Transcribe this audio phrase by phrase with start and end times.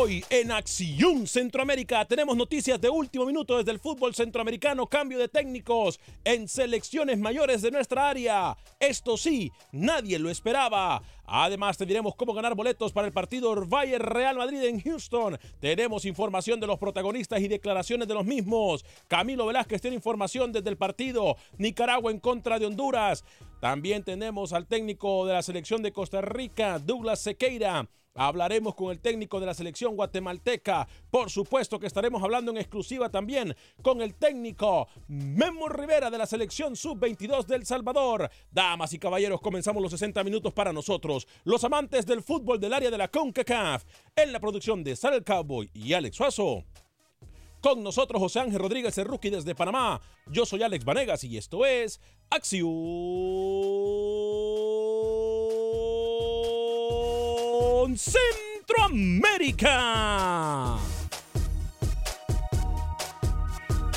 [0.00, 5.26] Hoy en Acción Centroamérica tenemos noticias de último minuto desde el fútbol centroamericano, cambio de
[5.26, 8.56] técnicos en selecciones mayores de nuestra área.
[8.78, 11.02] Esto sí, nadie lo esperaba.
[11.30, 15.38] Además, te diremos cómo ganar boletos para el partido Bayern Real Madrid en Houston.
[15.60, 18.82] Tenemos información de los protagonistas y declaraciones de los mismos.
[19.08, 23.24] Camilo Velázquez tiene información desde el partido Nicaragua en contra de Honduras.
[23.60, 27.86] También tenemos al técnico de la selección de Costa Rica, Douglas Sequeira.
[28.18, 30.88] Hablaremos con el técnico de la selección guatemalteca.
[31.08, 36.26] Por supuesto que estaremos hablando en exclusiva también con el técnico Memo Rivera de la
[36.26, 38.28] selección sub-22 del Salvador.
[38.50, 42.90] Damas y caballeros, comenzamos los 60 minutos para nosotros, los amantes del fútbol del área
[42.90, 43.84] de la CONCACAF,
[44.14, 46.64] en la producción de Sal Cowboy y Alex Suazo.
[47.60, 50.00] Con nosotros José Ángel Rodríguez, el rookie desde Panamá.
[50.26, 52.68] Yo soy Alex Vanegas y esto es Acción
[57.96, 60.78] Centroamérica.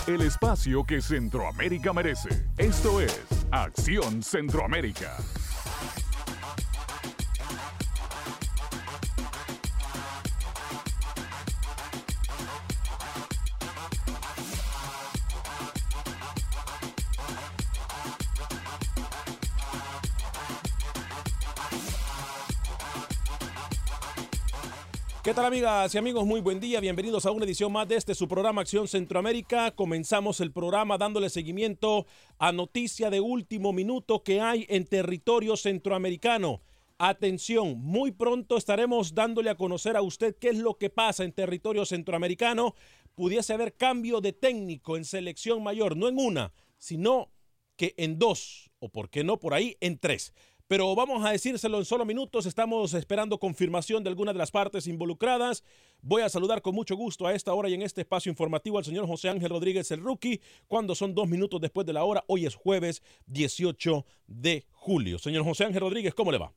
[0.08, 2.48] El espacio que Centroamérica merece.
[2.58, 3.22] Esto es
[3.52, 5.18] Acción Centroamérica.
[25.24, 26.26] ¿Qué tal amigas y amigos?
[26.26, 29.70] Muy buen día, bienvenidos a una edición más de este su programa Acción Centroamérica.
[29.70, 32.08] Comenzamos el programa dándole seguimiento
[32.40, 36.64] a noticia de último minuto que hay en territorio centroamericano.
[36.98, 41.34] Atención, muy pronto estaremos dándole a conocer a usted qué es lo que pasa en
[41.34, 42.74] territorio centroamericano.
[43.14, 47.30] Pudiese haber cambio de técnico en selección mayor, no en una, sino
[47.76, 50.34] que en dos, o por qué no por ahí, en tres.
[50.72, 52.46] Pero vamos a decírselo en solo minutos.
[52.46, 55.66] Estamos esperando confirmación de alguna de las partes involucradas.
[56.02, 58.86] Voy a saludar con mucho gusto a esta hora y en este espacio informativo al
[58.86, 60.40] señor José Ángel Rodríguez, el rookie,
[60.70, 62.24] cuando son dos minutos después de la hora.
[62.28, 65.20] Hoy es jueves 18 de julio.
[65.20, 66.54] Señor José Ángel Rodríguez, ¿cómo le va?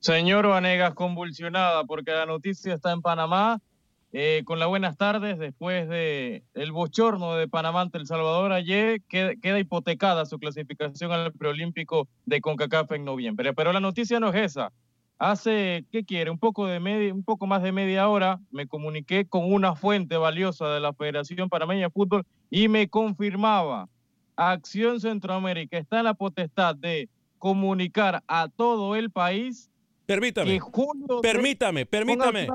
[0.00, 3.62] Señor Vanegas, convulsionada porque la noticia está en Panamá.
[4.12, 9.00] Eh, con las buenas tardes, después de el bochorno de Panamá ante El Salvador ayer,
[9.02, 13.54] queda, queda, hipotecada su clasificación al preolímpico de CONCACAF en noviembre.
[13.54, 14.72] Pero la noticia no es esa.
[15.20, 16.30] Hace, ¿qué quiere?
[16.30, 20.16] Un poco, de media, un poco más de media hora me comuniqué con una fuente
[20.16, 23.88] valiosa de la Federación Panameña de Fútbol y me confirmaba,
[24.34, 27.08] Acción Centroamérica está en la potestad de
[27.38, 29.70] comunicar a todo el país
[30.10, 30.58] Permítame,
[31.22, 32.48] permítame, permítame,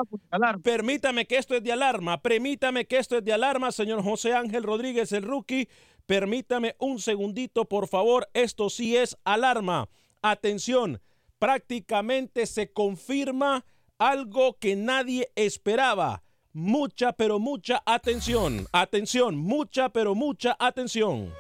[0.62, 4.62] permítame que esto es de alarma, permítame que esto es de alarma, señor José Ángel
[4.62, 5.70] Rodríguez, el rookie,
[6.06, 9.88] permítame un segundito, por favor, esto sí es alarma.
[10.22, 11.00] Atención,
[11.40, 13.64] prácticamente se confirma
[14.00, 16.24] algo que nadie esperaba.
[16.52, 18.68] mucha, pero mucha atención.
[18.74, 21.32] Atención, mucha, pero mucha atención.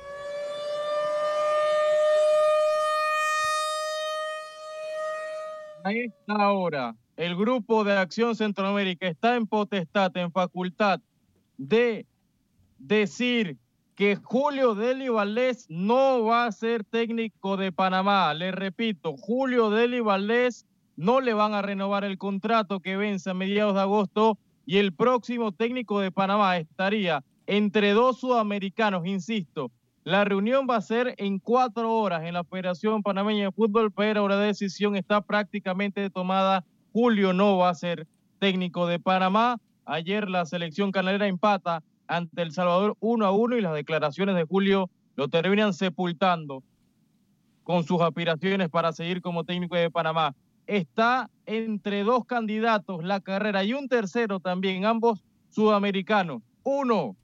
[5.86, 11.00] A esta hora, el Grupo de Acción Centroamérica está en potestad, en facultad
[11.60, 12.08] de
[12.80, 13.60] decir
[13.94, 18.34] que Julio Deli Valdés no va a ser técnico de Panamá.
[18.34, 20.66] Le repito, Julio Deli Valdés
[20.96, 24.92] no le van a renovar el contrato que vence a mediados de agosto y el
[24.92, 29.70] próximo técnico de Panamá estaría entre dos sudamericanos, insisto.
[30.06, 34.28] La reunión va a ser en cuatro horas en la Federación Panameña de Fútbol, pero
[34.28, 36.64] la decisión está prácticamente tomada.
[36.94, 38.08] Julio no va a ser
[38.40, 39.58] técnico de Panamá.
[39.84, 44.46] Ayer la selección canalera empata ante El Salvador 1 a 1 y las declaraciones de
[44.46, 46.62] Julio lo terminan sepultando
[47.64, 50.36] con sus aspiraciones para seguir como técnico de Panamá
[50.68, 56.42] está entre dos candidatos la carrera y un tercero también, ambos sudamericanos.
[56.64, 57.16] Uno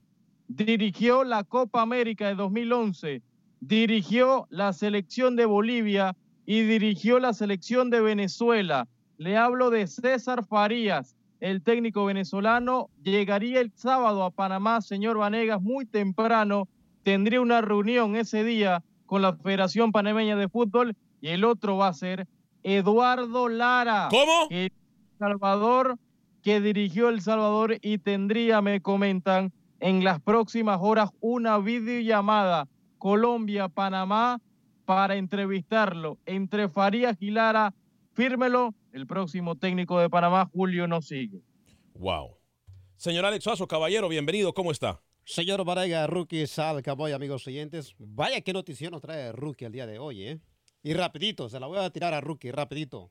[0.48, 3.22] dirigió la Copa América de 2011,
[3.60, 6.16] dirigió la selección de Bolivia
[6.46, 8.88] y dirigió la selección de Venezuela.
[9.18, 12.90] Le hablo de César Farías, el técnico venezolano.
[13.02, 16.68] Llegaría el sábado a Panamá, señor Vanegas, muy temprano.
[17.02, 21.88] Tendría una reunión ese día con la Federación Panameña de Fútbol y el otro va
[21.88, 22.26] a ser
[22.62, 24.08] Eduardo Lara.
[24.10, 24.48] ¿Cómo?
[24.50, 24.72] El
[25.18, 25.98] Salvador,
[26.42, 32.68] que dirigió El Salvador y tendría, me comentan, en las próximas horas una videollamada
[32.98, 34.40] Colombia-Panamá
[34.84, 37.74] para entrevistarlo entre Farías y Lara.
[38.14, 41.42] Fírmelo, el próximo técnico de Panamá, Julio, nos sigue.
[41.94, 42.36] Wow.
[42.96, 45.02] Señor Alex Suazo, caballero, bienvenido, ¿cómo está?
[45.24, 47.94] Señor Varega, Rookie, Sal, Caboy, amigos oyentes.
[47.98, 50.40] Vaya qué noticia nos trae Rookie el día de hoy, ¿eh?
[50.84, 53.10] Y rapidito, se la voy a tirar a Rookie, rapidito.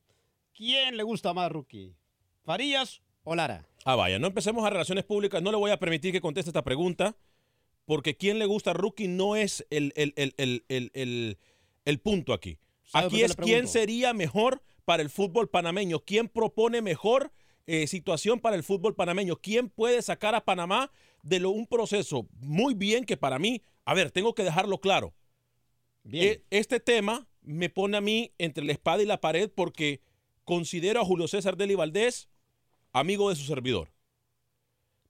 [0.54, 1.98] ¿Quién le gusta más, Rookie?
[2.44, 3.71] ¿Farías o Lara?
[3.86, 5.42] Ah, vaya, no empecemos a relaciones públicas.
[5.42, 7.16] No le voy a permitir que conteste esta pregunta,
[7.86, 11.38] porque quién le gusta a Rookie no es el, el, el, el,
[11.86, 12.60] el punto aquí.
[12.94, 17.32] Aquí es quién sería mejor para el fútbol panameño, quién propone mejor
[17.68, 20.92] eh, situación para el fútbol panameño, quién puede sacar a Panamá
[21.24, 25.14] de lo, un proceso muy bien que para mí, a ver, tengo que dejarlo claro.
[26.04, 26.44] Bien.
[26.50, 30.02] E, este tema me pone a mí entre la espada y la pared porque
[30.44, 32.28] considero a Julio César Deli Valdés
[32.94, 33.90] amigo de su servidor.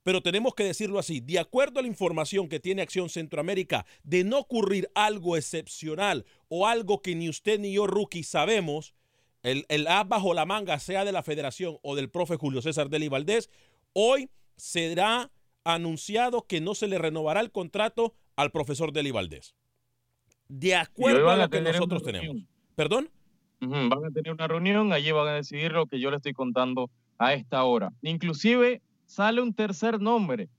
[0.04, 4.24] Pero tenemos que decirlo así, de acuerdo a la información que tiene Acción Centroamérica de
[4.24, 8.96] no ocurrir algo excepcional o algo que ni usted ni yo, rookie, sabemos,
[9.44, 12.90] el, el A bajo la manga, sea de la federación o del profe Julio César
[12.90, 13.50] Deli Valdés,
[13.94, 15.32] hoy será
[15.64, 19.56] anunciado que no se le renovará el contrato al profesor Deli Valdés
[20.52, 22.44] de acuerdo a lo que nosotros tenemos.
[22.76, 23.10] ¿Perdón?
[23.62, 26.90] Van a tener una reunión, allí van a decidir lo que yo le estoy contando
[27.22, 27.94] a esta hora.
[28.02, 30.50] Inclusive sale un tercer nombre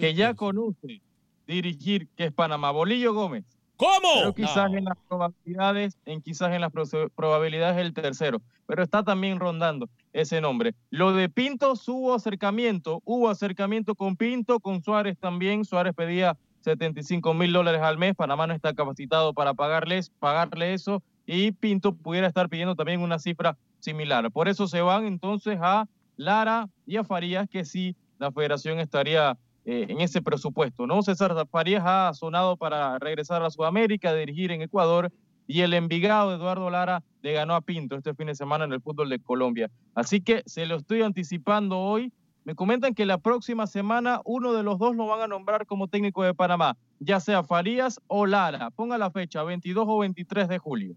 [0.00, 1.02] que ya conoce
[1.46, 3.44] dirigir, que es Panamá, Bolillo Gómez.
[3.76, 4.08] ¿Cómo?
[4.14, 6.72] Pero quizás en las probabilidades, en quizás en las
[7.14, 10.74] probabilidades el tercero, pero está también rondando ese nombre.
[10.90, 15.66] Lo de Pinto hubo acercamiento, hubo acercamiento con Pinto, con Suárez también.
[15.66, 18.14] Suárez pedía 75 mil dólares al mes.
[18.16, 23.18] Panamá no está capacitado para pagarles, pagarle eso y Pinto pudiera estar pidiendo también una
[23.18, 24.30] cifra similar.
[24.30, 29.38] Por eso se van entonces a Lara y a Farías, que sí, la federación estaría
[29.64, 30.86] eh, en ese presupuesto.
[30.86, 31.02] ¿no?
[31.02, 35.12] César Farías ha sonado para regresar a Sudamérica, dirigir en Ecuador,
[35.46, 38.82] y el Envigado Eduardo Lara le ganó a Pinto este fin de semana en el
[38.82, 39.70] fútbol de Colombia.
[39.94, 42.12] Así que se lo estoy anticipando hoy
[42.48, 45.86] me comentan que la próxima semana uno de los dos lo van a nombrar como
[45.86, 48.70] técnico de Panamá, ya sea Farías o Lara.
[48.70, 50.96] Ponga la fecha, 22 o 23 de julio.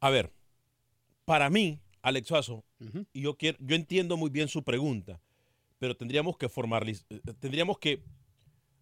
[0.00, 0.32] A ver,
[1.24, 2.66] para mí, Alex Suazo,
[3.14, 5.22] y yo, quiero, yo entiendo muy bien su pregunta,
[5.78, 6.96] pero tendríamos que formar, eh,
[7.40, 8.04] tendríamos que,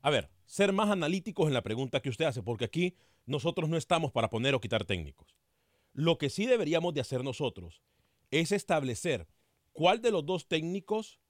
[0.00, 3.76] a ver, ser más analíticos en la pregunta que usted hace, porque aquí nosotros no
[3.76, 5.36] estamos para poner o quitar técnicos.
[5.92, 7.80] Lo que sí deberíamos de hacer nosotros
[8.32, 9.28] es establecer
[9.72, 11.20] cuál de los dos técnicos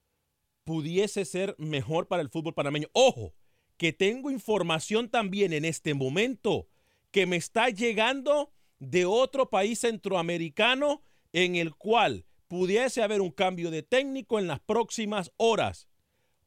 [0.65, 2.89] pudiese ser mejor para el fútbol panameño.
[2.95, 3.35] Ojo,
[3.77, 6.69] que tengo información también en este momento
[7.11, 13.71] que me está llegando de otro país centroamericano en el cual pudiese haber un cambio
[13.71, 15.89] de técnico en las próximas horas.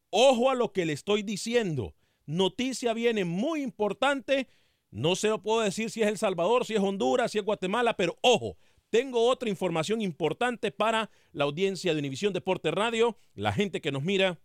[0.10, 1.96] Ojo a lo que le estoy diciendo.
[2.25, 4.48] Noticia viene muy importante.
[4.92, 7.98] No se lo puedo decir si es El Salvador, si es Honduras, si es Guatemala,
[7.98, 8.58] pero ojo,
[8.89, 14.04] tengo otra información importante para la audiencia de Univisión Deporte Radio, la gente que nos
[14.04, 14.39] mira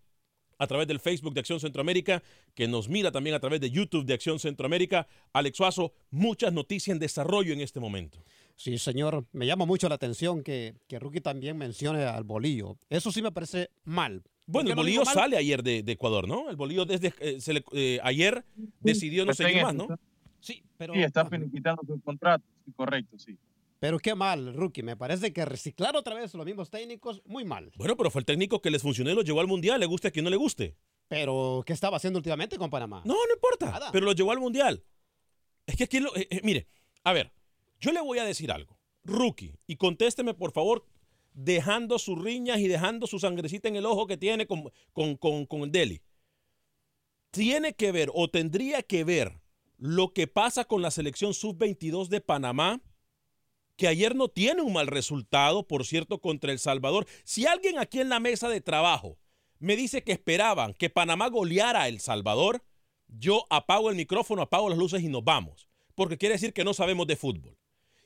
[0.58, 2.22] a través del Facebook de Acción Centroamérica,
[2.54, 5.06] que nos mira también a través de YouTube de Acción Centroamérica.
[5.32, 8.22] Alex Suazo, muchas noticias en desarrollo en este momento.
[8.60, 9.24] Sí, señor.
[9.32, 12.76] Me llama mucho la atención que, que Rookie también mencione al bolillo.
[12.90, 14.22] Eso sí me parece mal.
[14.44, 16.50] Bueno, el lo bolillo sale ayer de, de Ecuador, ¿no?
[16.50, 18.44] El bolillo desde eh, se le- eh, ayer
[18.80, 19.88] decidió no seguir más, ¿no?
[20.40, 22.44] Sí, pero, Sí, está finiquitando su contrato.
[22.66, 23.38] Sí, correcto, sí.
[23.78, 24.82] pero qué mal, Rookie.
[24.82, 27.72] Me parece que reciclar otra vez los mismos técnicos, muy mal.
[27.76, 30.08] Bueno, pero fue el técnico que les funcionó y los llevó al mundial, le guste
[30.08, 30.76] a quien no le guste.
[31.08, 33.00] Pero, ¿qué estaba haciendo últimamente con Panamá?
[33.06, 33.90] No, no importa, Nada.
[33.90, 34.84] pero los llevó al mundial.
[35.64, 36.66] Es que aquí, lo, eh, eh, mire,
[37.04, 37.32] a ver,
[37.80, 38.78] yo le voy a decir algo.
[39.04, 40.84] Rookie, y contésteme por favor,
[41.32, 45.46] dejando sus riñas y dejando su sangrecita en el ojo que tiene con, con, con,
[45.46, 46.02] con el Delhi.
[47.30, 49.40] Tiene que ver o tendría que ver
[49.76, 52.82] lo que pasa con la selección sub-22 de Panamá,
[53.76, 57.06] que ayer no tiene un mal resultado, por cierto, contra El Salvador.
[57.24, 59.18] Si alguien aquí en la mesa de trabajo
[59.58, 62.62] me dice que esperaban que Panamá goleara a El Salvador,
[63.08, 66.74] yo apago el micrófono, apago las luces y nos vamos, porque quiere decir que no
[66.74, 67.56] sabemos de fútbol.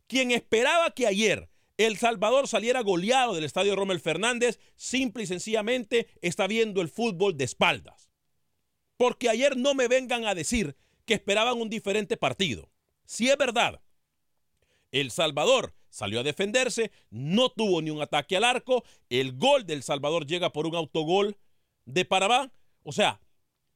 [0.07, 6.09] Quien esperaba que ayer El Salvador saliera goleado del estadio Rommel Fernández, simple y sencillamente
[6.23, 8.11] está viendo el fútbol de espaldas.
[8.97, 12.71] Porque ayer no me vengan a decir que esperaban un diferente partido.
[13.05, 13.81] Si es verdad,
[14.93, 19.83] El Salvador salió a defenderse, no tuvo ni un ataque al arco, el gol del
[19.83, 21.37] Salvador llega por un autogol
[21.85, 23.21] de Panamá, o sea,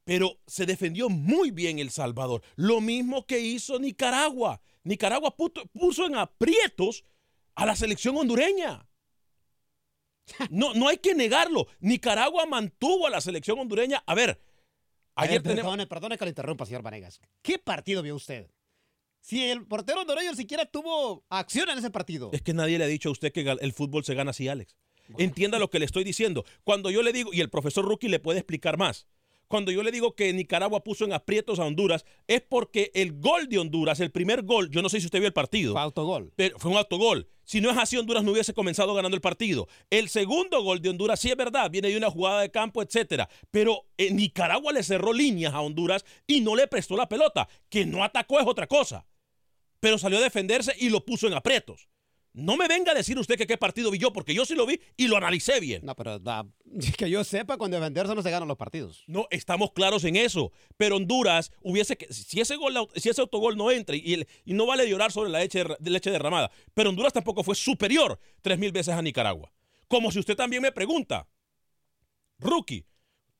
[0.09, 4.59] pero se defendió muy bien El Salvador, lo mismo que hizo Nicaragua.
[4.83, 7.03] Nicaragua puto- puso en aprietos
[7.53, 8.89] a la selección hondureña.
[10.49, 11.67] No, no hay que negarlo.
[11.79, 14.03] Nicaragua mantuvo a la selección hondureña.
[14.07, 14.41] A ver,
[15.13, 15.61] ayer tenemos...
[15.61, 17.21] perdone, perdone que le interrumpa, señor Vanegas.
[17.43, 18.49] ¿Qué partido vio usted?
[19.21, 22.31] Si el portero hondureño siquiera tuvo acción en ese partido.
[22.33, 24.75] Es que nadie le ha dicho a usted que el fútbol se gana así, Alex.
[25.19, 26.45] Entienda lo que le estoy diciendo.
[26.63, 29.05] Cuando yo le digo, y el profesor Rookie le puede explicar más,
[29.49, 33.49] cuando yo le digo que Nicaragua puso en aprietos a Honduras, es porque el gol
[33.49, 35.73] de Honduras, el primer gol, yo no sé si usted vio el partido.
[35.73, 36.31] Fue autogol.
[36.35, 37.27] Pero fue un autogol.
[37.43, 39.67] Si no es así, Honduras no hubiese comenzado ganando el partido.
[39.89, 43.27] El segundo gol de Honduras, sí es verdad, viene de una jugada de campo, etcétera.
[43.49, 47.49] Pero eh, Nicaragua le cerró líneas a Honduras y no le prestó la pelota.
[47.69, 49.07] Que no atacó es otra cosa.
[49.79, 51.89] Pero salió a defenderse y lo puso en aprietos.
[52.39, 54.65] No me venga a decir usted que qué partido vi yo, porque yo sí lo
[54.65, 55.85] vi y lo analicé bien.
[55.85, 56.45] No, pero da-
[56.97, 59.03] que yo sepa, cuando defenderse no se ganan los partidos.
[59.07, 60.51] No, estamos claros en eso.
[60.77, 62.11] Pero Honduras hubiese que.
[62.13, 65.29] Si ese, gol, si ese autogol no entra y, el- y no vale llorar sobre
[65.29, 66.49] la leche, de leche derramada.
[66.73, 69.51] Pero Honduras tampoco fue superior tres mil veces a Nicaragua.
[69.87, 71.27] Como si usted también me pregunta,
[72.39, 72.85] Rookie,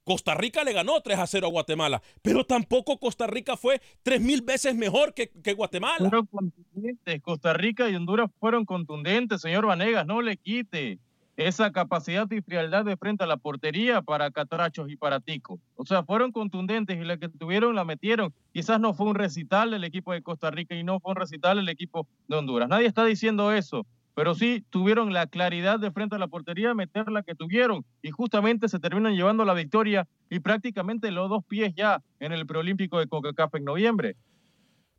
[0.10, 4.20] Costa Rica le ganó 3 a 0 a Guatemala, pero tampoco Costa Rica fue tres
[4.20, 6.10] mil veces mejor que, Guatemala.
[6.10, 7.22] Fueron contundentes.
[7.22, 10.08] Costa Rica y Honduras fueron contundentes, señor Vanegas.
[10.08, 10.98] No le quite
[11.38, 15.60] esa capacidad y frialdad de frente a la portería para Catrachos y para Tico.
[15.76, 18.34] O sea, fueron contundentes y la que tuvieron la metieron.
[18.52, 21.58] Quizás no fue un recital del equipo de Costa Rica y no fue un recital
[21.58, 22.68] del equipo de Honduras.
[22.68, 23.86] Nadie está diciendo eso.
[24.20, 28.12] Pero sí tuvieron la claridad de frente a la portería, meter la que tuvieron y
[28.12, 33.00] justamente se terminan llevando la victoria y prácticamente los dos pies ya en el preolímpico
[33.00, 34.18] de CONCACAF en noviembre.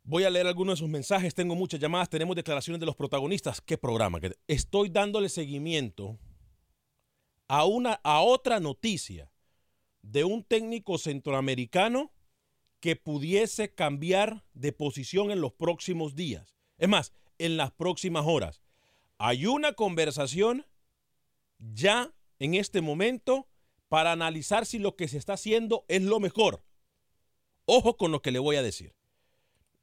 [0.03, 1.35] Voy a leer algunos de sus mensajes.
[1.35, 2.09] Tengo muchas llamadas.
[2.09, 3.61] Tenemos declaraciones de los protagonistas.
[3.61, 4.17] ¿Qué programa?
[4.47, 6.17] Estoy dándole seguimiento
[7.47, 9.31] a, una, a otra noticia
[10.01, 12.11] de un técnico centroamericano
[12.79, 16.57] que pudiese cambiar de posición en los próximos días.
[16.79, 18.60] Es más, en las próximas horas.
[19.23, 20.65] Hay una conversación
[21.59, 23.47] ya en este momento
[23.87, 26.63] para analizar si lo que se está haciendo es lo mejor.
[27.65, 28.95] Ojo con lo que le voy a decir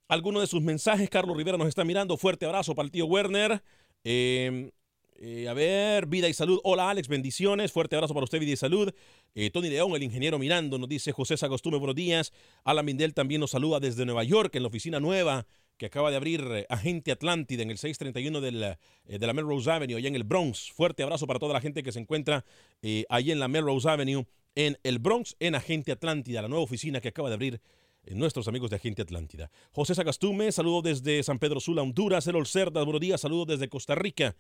[0.09, 1.09] algunos de sus mensajes.
[1.09, 2.17] Carlos Rivera nos está mirando.
[2.17, 3.63] Fuerte abrazo para el tío Werner.
[4.03, 4.73] Eh,
[5.21, 6.59] eh, a ver, vida y salud.
[6.65, 7.71] Hola Alex, bendiciones.
[7.71, 8.93] Fuerte abrazo para usted, vida y salud.
[9.37, 12.33] Eh, Tony León, el ingeniero mirando, nos dice José Sagostume, buenos días.
[12.65, 15.47] Alan Mindel también nos saluda desde Nueva York, en la oficina nueva
[15.79, 19.71] que acaba de abrir eh, Agente Atlántida en el 631 del, eh, de la Melrose
[19.71, 20.71] Avenue, allá en el Bronx.
[20.73, 22.45] Fuerte abrazo para toda la gente que se encuentra
[22.83, 27.01] eh, allí en la Melrose Avenue, en el Bronx, en Agente Atlántida, la nueva oficina
[27.01, 27.61] que acaba de abrir
[28.05, 29.51] eh, nuestros amigos de Agente Atlántida.
[29.73, 32.27] José Sagastume, saludos desde San Pedro Sula, Honduras.
[32.27, 34.35] Erol Cerda, buenos días, saludos desde Costa Rica.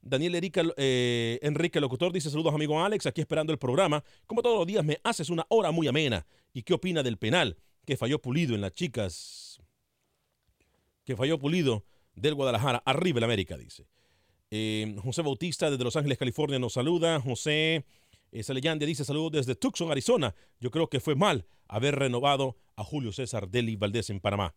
[0.00, 4.02] Daniel Erica, eh, Enrique Locutor dice saludos amigo Alex, aquí esperando el programa.
[4.26, 6.26] Como todos los días me haces una hora muy amena.
[6.52, 7.56] ¿Y qué opina del penal
[7.86, 9.51] que falló Pulido en las chicas?
[11.04, 12.82] Que falló Pulido del Guadalajara.
[12.84, 13.86] Arriba el América, dice.
[14.50, 17.20] Eh, José Bautista desde Los Ángeles, California nos saluda.
[17.20, 17.84] José
[18.32, 20.34] eh, Saleyandia dice saludos desde Tucson, Arizona.
[20.60, 24.54] Yo creo que fue mal haber renovado a Julio César Deli Valdés en Panamá.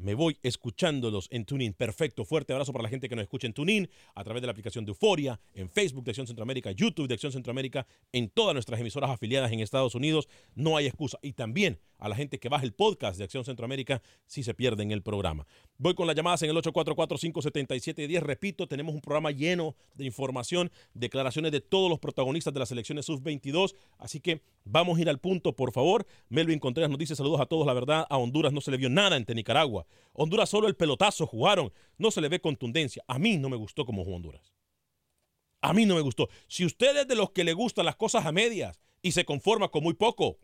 [0.00, 1.74] Me voy escuchándolos en TuneIn.
[1.74, 2.24] Perfecto.
[2.24, 4.86] Fuerte abrazo para la gente que nos escucha en TuneIn, a través de la aplicación
[4.86, 9.10] de Euforia, en Facebook de Acción Centroamérica, YouTube de Acción Centroamérica, en todas nuestras emisoras
[9.10, 10.26] afiliadas en Estados Unidos.
[10.54, 11.18] No hay excusa.
[11.20, 14.90] Y también a la gente que baja el podcast de Acción Centroamérica si se pierden
[14.90, 15.46] el programa.
[15.76, 18.20] Voy con las llamadas en el 844-577-10.
[18.20, 23.04] Repito, tenemos un programa lleno de información, declaraciones de todos los protagonistas de las elecciones
[23.04, 23.74] sub-22.
[23.98, 26.06] Así que vamos a ir al punto, por favor.
[26.30, 27.66] Melvin Contreras nos dice saludos a todos.
[27.66, 29.86] La verdad, a Honduras no se le vio nada ante Nicaragua.
[30.12, 31.72] Honduras solo el pelotazo jugaron.
[31.98, 33.02] No se le ve contundencia.
[33.06, 34.52] A mí no me gustó como jugó Honduras.
[35.60, 36.28] A mí no me gustó.
[36.48, 39.68] Si usted es de los que le gustan las cosas a medias y se conforma
[39.68, 40.38] con muy poco,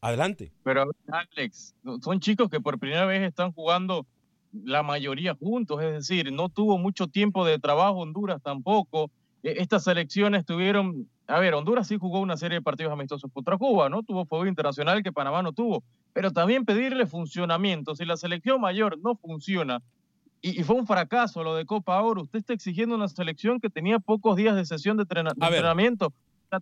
[0.00, 0.52] adelante.
[0.62, 4.06] Pero Alex, son chicos que por primera vez están jugando
[4.52, 9.10] la mayoría juntos, es decir, no tuvo mucho tiempo de trabajo Honduras tampoco.
[9.44, 13.56] E, estas selecciones tuvieron, a ver, Honduras sí jugó una serie de partidos amistosos contra
[13.56, 14.02] Cuba, ¿no?
[14.02, 17.94] Tuvo fuego internacional que Panamá no tuvo, pero también pedirle funcionamiento.
[17.94, 19.82] Si la selección mayor no funciona,
[20.44, 22.22] y, fue un fracaso lo de Copa Oro.
[22.22, 26.12] Usted está exigiendo una selección que tenía pocos días de sesión de, entrenamiento.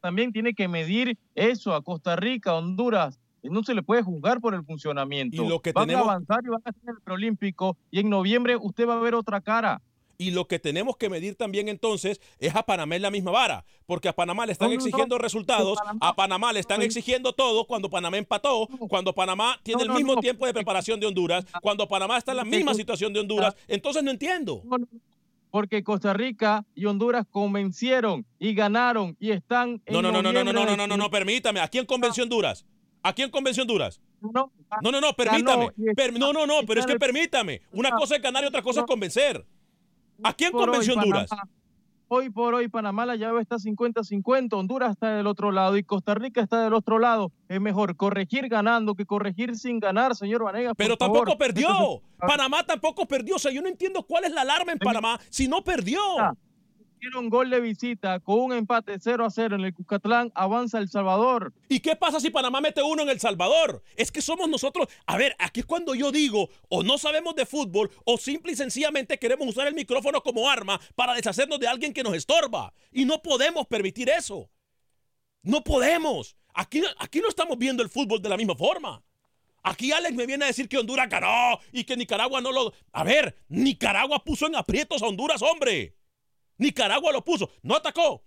[0.01, 3.19] también tiene que medir eso a Costa Rica, Honduras.
[3.43, 5.43] No se le puede juzgar por el funcionamiento.
[5.43, 6.07] Y lo que van tenemos...
[6.07, 9.17] a avanzar y van a hacer el preolímpico y en noviembre usted va a ver
[9.17, 9.83] otra cara.
[10.23, 13.65] Y lo que tenemos que medir también entonces es a Panamá en la misma vara,
[13.87, 18.19] porque a Panamá le están exigiendo resultados, a Panamá le están exigiendo todo cuando Panamá
[18.19, 22.37] empató, cuando Panamá tiene el mismo tiempo de preparación de Honduras, cuando Panamá está en
[22.37, 23.57] la misma situación de Honduras.
[23.67, 24.63] Entonces no entiendo.
[25.51, 30.33] Porque Costa Rica y Honduras convencieron y ganaron y están en No, no, no, no,
[30.33, 31.59] no, no, no, no, no, no, permítame.
[31.59, 32.65] ¿A quién convenció Honduras?
[33.03, 34.01] ¿A quién convenció Honduras?
[34.21, 35.73] No, no, no, permítame.
[36.17, 37.61] no, no, no, pero es que permítame.
[37.73, 39.45] Una cosa es ganar y otra cosa es convencer.
[40.23, 41.31] ¿A quién convenció Honduras?
[42.15, 46.15] hoy por hoy Panamá la llave está 50-50, Honduras está del otro lado y Costa
[46.15, 47.33] Rica está del otro lado.
[47.49, 50.75] Es mejor corregir ganando que corregir sin ganar, señor Vanegas.
[50.77, 52.03] Pero tampoco perdió.
[52.19, 53.37] Panamá tampoco perdió.
[53.37, 56.01] O sea, yo no entiendo cuál es la alarma en Panamá si no perdió
[57.17, 60.89] un gol de visita con un empate 0 a 0 en el Cuscatlán, avanza El
[60.89, 61.53] Salvador.
[61.69, 63.83] ¿Y qué pasa si Panamá mete uno en El Salvador?
[63.97, 64.89] Es que somos nosotros.
[65.07, 68.57] A ver, aquí es cuando yo digo, o no sabemos de fútbol, o simple y
[68.57, 72.73] sencillamente queremos usar el micrófono como arma para deshacernos de alguien que nos estorba.
[72.93, 74.49] Y no podemos permitir eso.
[75.43, 76.37] No podemos.
[76.55, 79.03] Aquí, aquí no estamos viendo el fútbol de la misma forma.
[79.65, 82.73] Aquí Alex me viene a decir que Honduras ganó y que Nicaragua no lo...
[82.93, 85.97] A ver, Nicaragua puso en aprietos a Honduras, hombre.
[86.63, 88.25] Nicaragua lo puso, no atacó,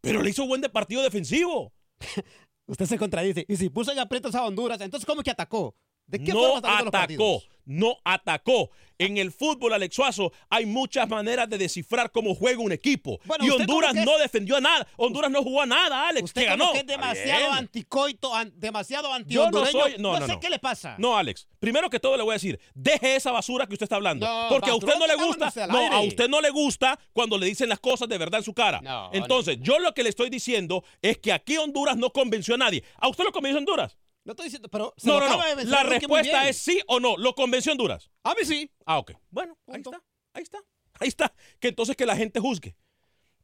[0.00, 1.72] pero le hizo buen de partido defensivo.
[2.66, 3.44] Usted se contradice.
[3.48, 5.74] Y si puso en aprietos a Honduras, entonces ¿cómo que atacó?
[6.06, 8.70] ¿De qué no atacó, no atacó.
[8.98, 13.18] En el fútbol, Alex Suazo, hay muchas maneras de descifrar cómo juega un equipo.
[13.40, 14.86] y Honduras no defendió a nada.
[14.98, 16.24] Honduras no jugó a nada, Alex.
[16.24, 16.74] Usted que ganó.
[16.74, 19.94] es demasiado anticoito, demasiado anti Yo no soy.
[19.98, 20.96] No, no, sé qué le pasa.
[20.98, 21.48] No, Alex.
[21.58, 24.26] Primero que todo le voy a decir, deje esa basura que usted está hablando.
[24.50, 25.50] porque a usted no le gusta.
[25.68, 28.52] No, a usted no le gusta cuando le dicen las cosas de verdad en su
[28.52, 28.82] cara.
[29.12, 32.84] Entonces, yo lo que le estoy diciendo es que aquí Honduras no convenció a nadie.
[32.98, 33.96] ¿A usted lo convenció Honduras?
[34.24, 34.94] No estoy diciendo, pero.
[35.02, 35.64] no, no, no.
[35.64, 37.16] La respuesta es sí o no.
[37.16, 38.10] ¿Lo convenció Honduras?
[38.22, 38.70] A mí sí.
[38.84, 39.12] Ah, ok.
[39.30, 40.02] Bueno, ahí está.
[40.34, 40.58] Ahí está.
[41.00, 41.34] Ahí está.
[41.58, 42.76] Que entonces que la gente juzgue.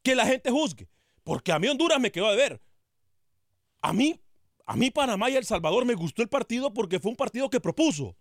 [0.02, 0.88] Que la gente juzgue.
[1.24, 2.60] Porque a mí Honduras me quedó de ver.
[3.80, 4.20] A mí,
[4.66, 7.60] a mí Panamá y El Salvador me gustó el partido porque fue un partido que
[7.60, 8.16] propuso.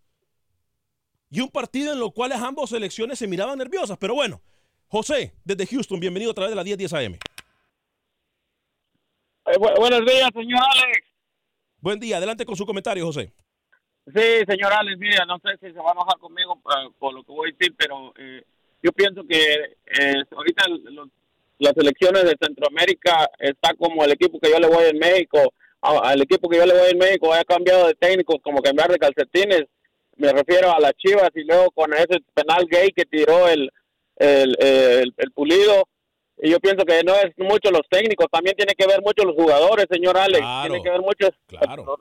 [1.30, 3.98] Y un partido en lo cual ambas selecciones se miraban nerviosas.
[3.98, 4.42] Pero bueno,
[4.88, 7.14] José, desde Houston, bienvenido a través de la 1010 AM.
[9.48, 11.15] Eh, buenos días, señor Alex.
[11.86, 13.32] Buen día, adelante con su comentario, José.
[14.08, 17.24] Sí, señor Alex, mira, no sé si se va a enojar conmigo uh, por lo
[17.24, 18.44] que voy a decir, pero eh,
[18.82, 19.38] yo pienso que
[19.86, 20.64] eh, ahorita
[21.60, 25.38] las elecciones de Centroamérica está como el equipo que yo le voy en México,
[25.80, 28.98] al equipo que yo le voy en México haya cambiado de técnico, como cambiar de
[28.98, 29.66] calcetines,
[30.16, 33.70] me refiero a las Chivas y luego con ese penal gay que tiró el,
[34.16, 35.88] el, el pulido,
[36.38, 39.36] y yo pienso que no es mucho los técnicos, también tiene que ver mucho los
[39.36, 40.46] jugadores, señor Alex.
[40.64, 41.30] tiene que ver mucho.
[41.48, 42.00] Claro.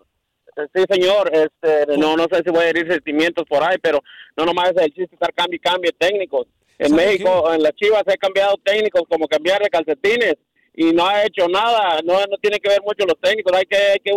[0.74, 1.30] Sí, señor.
[1.32, 4.00] Este, no, no sé si voy a herir sentimientos por ahí, pero
[4.36, 6.46] no nomás es el chiste estar cambio y cambio técnicos.
[6.78, 10.34] En México, en las Chivas, he cambiado técnicos como cambiar de calcetines
[10.74, 12.00] y no ha hecho nada.
[12.04, 13.52] No, no tiene que ver mucho los técnicos.
[13.56, 14.12] Hay que, hay que,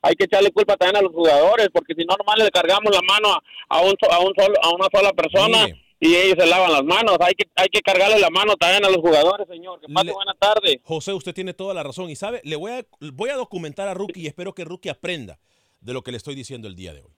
[0.00, 3.02] hay que echarle culpa también a los jugadores, porque si no, nomás le cargamos la
[3.02, 3.36] mano
[3.68, 5.66] a, un, a, un solo, a una sola persona
[6.00, 7.16] y ellos se lavan las manos.
[7.20, 9.80] Hay que, hay que cargarle la mano también a los jugadores, señor.
[9.80, 10.80] Que pase buena tarde.
[10.84, 12.10] José, usted tiene toda la razón.
[12.10, 15.38] Y sabe, le voy a, voy a documentar a Rookie y espero que Rookie aprenda
[15.80, 17.17] de lo que le estoy diciendo el día de hoy.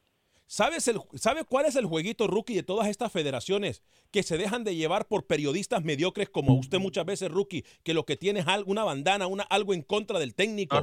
[0.50, 4.64] ¿Sabes el, ¿Sabe cuál es el jueguito rookie de todas estas federaciones que se dejan
[4.64, 8.46] de llevar por periodistas mediocres como usted muchas veces, rookie, que lo que tiene es
[8.66, 10.76] una bandana, una, algo en contra del técnico?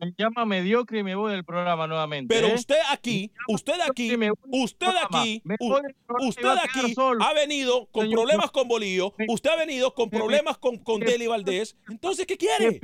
[0.00, 2.34] me llama mediocre y me voy del programa nuevamente.
[2.34, 2.54] Pero ¿eh?
[2.56, 4.10] usted aquí, usted aquí,
[4.50, 5.40] usted aquí,
[6.08, 10.98] usted aquí ha venido con problemas con Bolillo, usted ha venido con problemas con, con
[10.98, 11.76] Deli Valdés.
[11.88, 12.80] Entonces, ¿qué quiere?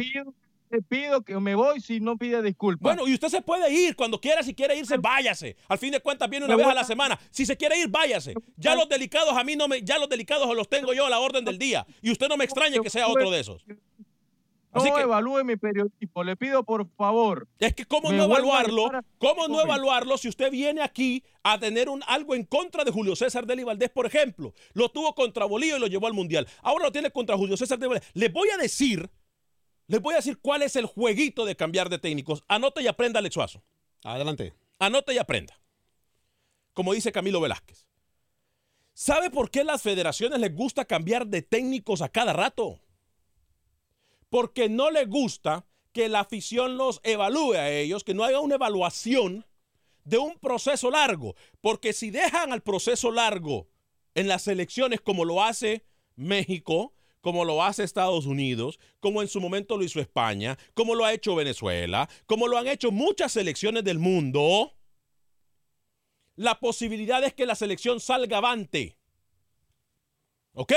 [0.72, 2.80] Te pido que me voy si no pide disculpas.
[2.96, 5.54] Bueno, y usted se puede ir cuando quiera, si quiere irse, váyase.
[5.68, 7.20] Al fin de cuentas viene una vez a la semana.
[7.30, 8.32] Si se quiere ir, váyase.
[8.56, 11.20] Ya los delicados a mí no me, ya los delicados los tengo yo a la
[11.20, 11.87] orden del día.
[12.00, 13.62] Y usted no me extrañe que sea otro de esos.
[14.74, 17.46] Así no que- evalúe mi periodismo, le pido por favor.
[17.58, 21.90] Es que cómo no evaluarlo, a- cómo no evaluarlo si usted viene aquí a tener
[21.90, 24.54] un, algo en contra de Julio César Deli Valdés, por ejemplo.
[24.72, 26.48] Lo tuvo contra Bolívar y lo llevó al Mundial.
[26.62, 28.08] Ahora lo tiene contra Julio César Deli Valdés.
[28.14, 29.11] Les voy a decir,
[29.92, 32.44] les voy a decir cuál es el jueguito de cambiar de técnicos.
[32.48, 33.62] Anote y aprenda, Alex Suazo.
[34.02, 34.55] Adelante.
[34.78, 35.61] Anote y aprenda.
[36.72, 37.87] Como dice Camilo Velázquez.
[38.94, 42.81] ¿Sabe por qué las federaciones les gusta cambiar de técnicos a cada rato?
[44.31, 48.55] Porque no les gusta que la afición los evalúe a ellos, que no haya una
[48.55, 49.44] evaluación
[50.05, 51.37] de un proceso largo.
[51.61, 53.68] Porque si dejan al proceso largo
[54.14, 55.85] en las elecciones como lo hace
[56.16, 61.04] México, como lo hace Estados Unidos, como en su momento lo hizo España, como lo
[61.04, 64.74] ha hecho Venezuela, como lo han hecho muchas selecciones del mundo,
[66.37, 68.98] la posibilidad es que la selección salga avante.
[70.54, 70.72] ¿Ok?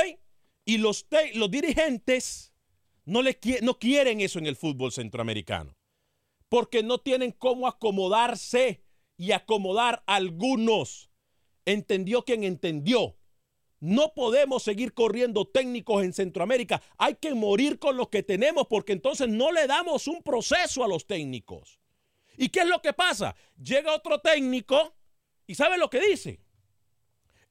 [0.65, 2.53] Y los, los dirigentes
[3.05, 3.21] no,
[3.61, 5.75] no quieren eso en el fútbol centroamericano.
[6.47, 8.83] Porque no tienen cómo acomodarse
[9.17, 11.09] y acomodar a algunos.
[11.65, 13.17] Entendió quien entendió.
[13.79, 16.81] No podemos seguir corriendo técnicos en Centroamérica.
[16.97, 20.87] Hay que morir con los que tenemos porque entonces no le damos un proceso a
[20.87, 21.79] los técnicos.
[22.37, 23.35] ¿Y qué es lo que pasa?
[23.61, 24.95] Llega otro técnico
[25.47, 26.39] y ¿sabe lo que dice?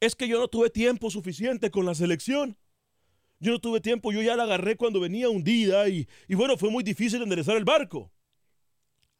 [0.00, 2.58] Es que yo no tuve tiempo suficiente con la selección.
[3.40, 6.70] Yo no tuve tiempo, yo ya la agarré cuando venía hundida y, y bueno, fue
[6.70, 8.10] muy difícil enderezar el barco.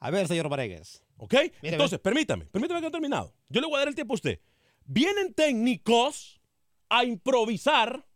[0.01, 1.03] A ver, señor Varegues.
[1.17, 1.35] ¿Ok?
[1.63, 3.35] Entonces, permítame, permítame que he terminado.
[3.49, 4.41] Yo le voy a dar el tiempo a usted.
[4.85, 6.41] Vienen técnicos
[6.89, 8.07] a improvisar.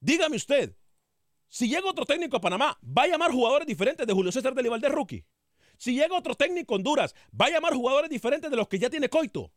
[0.00, 0.76] Dígame usted,
[1.48, 4.68] si llega otro técnico a Panamá, ¿va a llamar jugadores diferentes de Julio César de
[4.68, 5.24] Valdés Rookie?
[5.76, 8.88] Si llega otro técnico a Honduras, ¿va a llamar jugadores diferentes de los que ya
[8.88, 9.52] tiene Coito?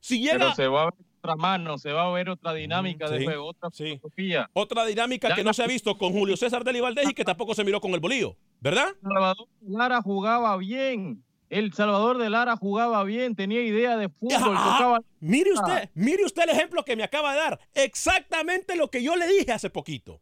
[0.00, 0.38] Si llega...
[0.38, 3.24] Pero se va a ver otra mano, se va a ver otra dinámica de sí,
[3.24, 4.50] juego, otra filosofía.
[4.52, 7.14] Otra dinámica Ya que la- no se ha visto con Julio César de Valdés y
[7.14, 8.88] que tampoco se miró con el bolillo, ¿verdad?
[9.02, 11.24] Salvador Lara jugaba bien.
[11.50, 15.00] El Salvador de Lara jugaba bien, tenía idea de fútbol, Ah, tocaba.
[15.20, 17.60] Mire usted, mire usted el ejemplo que me acaba de dar.
[17.74, 20.20] Exactamente lo que yo le dije hace poquito.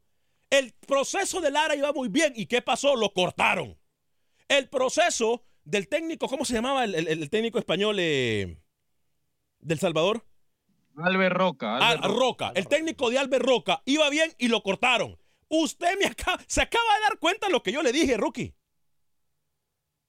[0.51, 2.33] El proceso de Lara iba muy bien.
[2.37, 2.95] ¿Y qué pasó?
[2.95, 3.77] Lo cortaron.
[4.49, 8.57] El proceso del técnico, ¿cómo se llamaba el, el- el técnico español eh,
[9.59, 10.25] del Salvador?
[10.97, 11.77] Albert Roca.
[11.77, 12.53] Al- Albert Roca.
[12.55, 15.19] El técnico de Albert Roca iba bien y lo cortaron.
[15.49, 18.55] Usted me acaba, se acaba de dar cuenta de lo que yo le dije, Rookie.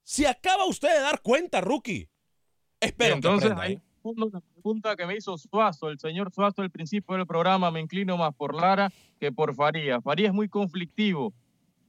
[0.08, 2.08] Se acaba usted de dar cuenta, Rookie.
[2.80, 4.30] Espero Entonces, que aprenda, ahí ¿eh?
[4.32, 8.16] la pregunta que me hizo Suazo, el señor Suazo al principio del programa, me inclino
[8.16, 8.90] más por Lara
[9.20, 10.00] que por Faría.
[10.00, 11.34] Faría es muy conflictivo,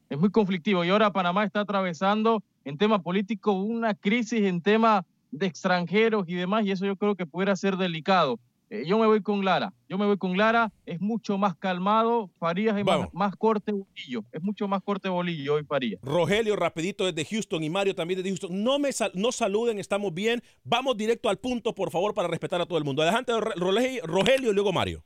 [0.10, 5.06] es muy conflictivo y ahora Panamá está atravesando en tema político una crisis en tema
[5.32, 8.38] de extranjeros y demás y eso yo creo que pudiera ser delicado.
[8.72, 12.30] Eh, yo me voy con Lara, yo me voy con Lara, es mucho más calmado,
[12.40, 16.00] Farías es más, más corte bolillo, es mucho más corte bolillo hoy Farías.
[16.04, 18.64] Rogelio, rapidito desde Houston y Mario también desde Houston.
[18.64, 20.44] No me sal- no saluden, estamos bien.
[20.64, 23.02] Vamos directo al punto, por favor, para respetar a todo el mundo.
[23.02, 25.04] Adelante, Ro- Rogelio, Rogelio y luego Mario.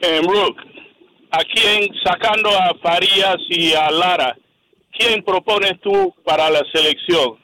[0.00, 0.62] Eh, Brooke,
[1.32, 4.34] ¿a quién, sacando a Farías y a Lara,
[4.98, 7.38] quién propones tú para la selección?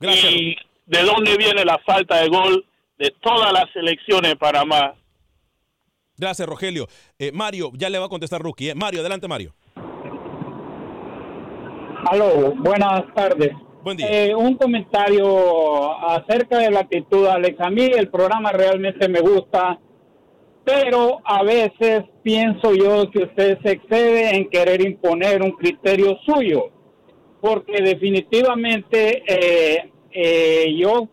[0.00, 0.32] Gracias.
[0.32, 2.66] ¿Y de dónde viene la falta de gol
[3.00, 4.94] de todas las selecciones de Panamá?
[6.18, 6.86] Gracias, Rogelio.
[7.18, 8.68] Eh, Mario, ya le va a contestar Rookie.
[8.68, 8.74] ¿eh?
[8.74, 9.54] Mario, adelante, Mario.
[12.10, 13.52] Aló, buenas tardes.
[13.82, 14.06] Buen día.
[14.10, 17.58] Eh, un comentario acerca de la actitud, Alex.
[17.60, 19.78] A mí el programa realmente me gusta,
[20.62, 26.70] pero a veces pienso yo que usted se excede en querer imponer un criterio suyo,
[27.40, 31.08] porque definitivamente eh, eh, yo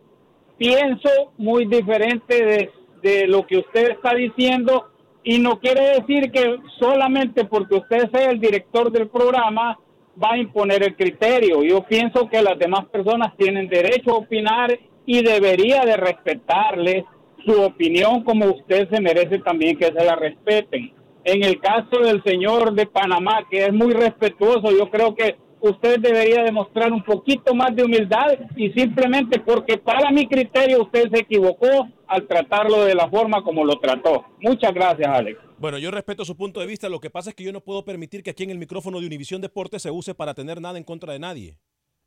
[0.58, 4.90] pienso muy diferente de, lo que usted está diciendo
[5.24, 9.80] y no quiere decir que solamente porque usted sea el director del programa
[10.22, 11.64] va a imponer el criterio.
[11.64, 17.06] Yo pienso que las demás personas tienen derecho a opinar y debería de respetarles
[17.46, 20.92] su opinión como usted se merece también que se la respeten.
[21.24, 26.00] En el caso del señor de Panamá, que es muy respetuoso, yo creo que usted
[26.00, 31.20] debería demostrar un poquito más de humildad y simplemente porque para mi criterio usted se
[31.22, 31.68] equivocó
[32.08, 34.26] al tratarlo de la forma como lo trató.
[34.40, 35.40] Muchas gracias, Alex.
[35.58, 36.88] Bueno, yo respeto su punto de vista.
[36.90, 39.08] Lo que pasa es que yo no puedo permitir que aquí en el micrófono de
[39.08, 41.58] Univisión Deportes se use para tener nada en contra de nadie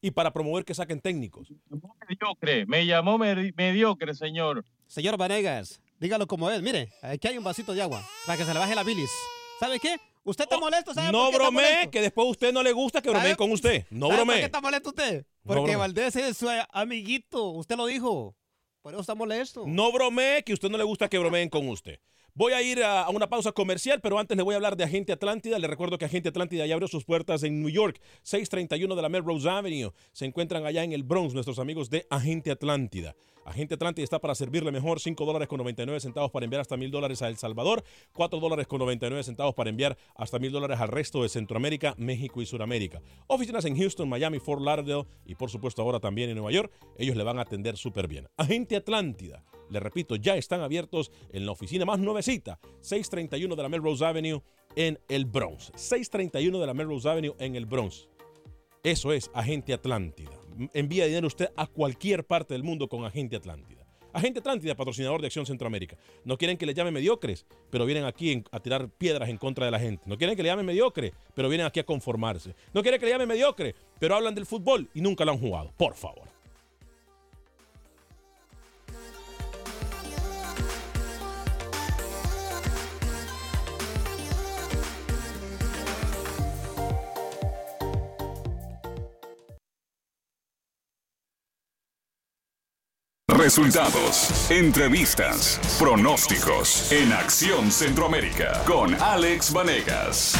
[0.00, 1.52] y para promover que saquen técnicos.
[2.08, 4.64] Mediocre, me llamó medi- mediocre, señor.
[4.86, 6.62] Señor Vanegas, dígalo como es.
[6.62, 9.10] Mire, aquí hay un vasito de agua para que se le baje la bilis.
[9.58, 9.96] ¿Sabe qué?
[10.24, 10.92] ¿Usted está molesto?
[10.94, 11.90] ¿Sabe No por qué está bromee, molesto?
[11.90, 13.86] que después a usted no le gusta que ¿Sabe- bromeen con usted.
[13.90, 14.38] No ¿Sabe por bromee.
[14.40, 15.26] qué está molesto usted?
[15.42, 15.76] Porque bromee.
[15.76, 17.50] Valdés es su amiguito.
[17.50, 18.36] Usted lo dijo.
[18.82, 19.64] Por eso está molesto.
[19.66, 22.00] No bromee, que a usted no le gusta que bromeen con usted.
[22.32, 24.84] Voy a ir a, a una pausa comercial, pero antes le voy a hablar de
[24.84, 25.58] Agente Atlántida.
[25.58, 29.08] Le recuerdo que Agente Atlántida ya abrió sus puertas en New York, 631 de la
[29.08, 29.92] Melrose Avenue.
[30.12, 33.16] Se encuentran allá en el Bronx nuestros amigos de Agente Atlántida.
[33.44, 36.90] Agente Atlántida está para servirle mejor 5 dólares con 99 centavos para enviar hasta mil
[36.90, 40.88] dólares a El Salvador, 4 dólares con 99 centavos para enviar hasta mil dólares al
[40.88, 43.00] resto de Centroamérica, México y Suramérica.
[43.26, 46.72] Oficinas en Houston, Miami, Fort Lauderdale y por supuesto ahora también en Nueva York.
[46.96, 48.28] Ellos le van a atender súper bien.
[48.36, 49.44] Agente Atlántida.
[49.70, 54.42] Le repito, ya están abiertos en la oficina más nuevecita, 631 de la Melrose Avenue
[54.74, 55.70] en el Bronx.
[55.76, 58.08] 631 de la Melrose Avenue en el Bronx.
[58.82, 60.39] Eso es Agente Atlántida.
[60.74, 63.86] Envía dinero usted a cualquier parte del mundo con Agente Atlántida.
[64.12, 65.96] Agente Atlántida, patrocinador de Acción Centroamérica.
[66.24, 69.70] No quieren que le llamen mediocres, pero vienen aquí a tirar piedras en contra de
[69.70, 70.02] la gente.
[70.06, 72.54] No quieren que le llamen mediocre, pero vienen aquí a conformarse.
[72.74, 75.72] No quieren que le llamen mediocre, pero hablan del fútbol y nunca lo han jugado.
[75.76, 76.39] Por favor.
[93.40, 100.34] Resultados, entrevistas, pronósticos en Acción Centroamérica con Alex Vanegas.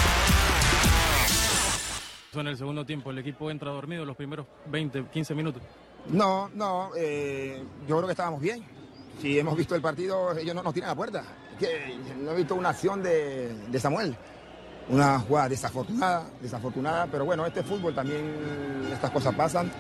[2.35, 5.63] En el segundo tiempo el equipo entra dormido los primeros 20, 15 minutos.
[6.11, 8.63] No, no, eh, yo creo que estábamos bien.
[9.19, 11.25] Si hemos visto el partido, ellos no nos tiran a la puerta.
[11.59, 14.15] Que no he visto una acción de, de Samuel.
[14.91, 19.73] Una jugada desafortunada, desafortunada, pero bueno, este fútbol también, estas cosas pasan.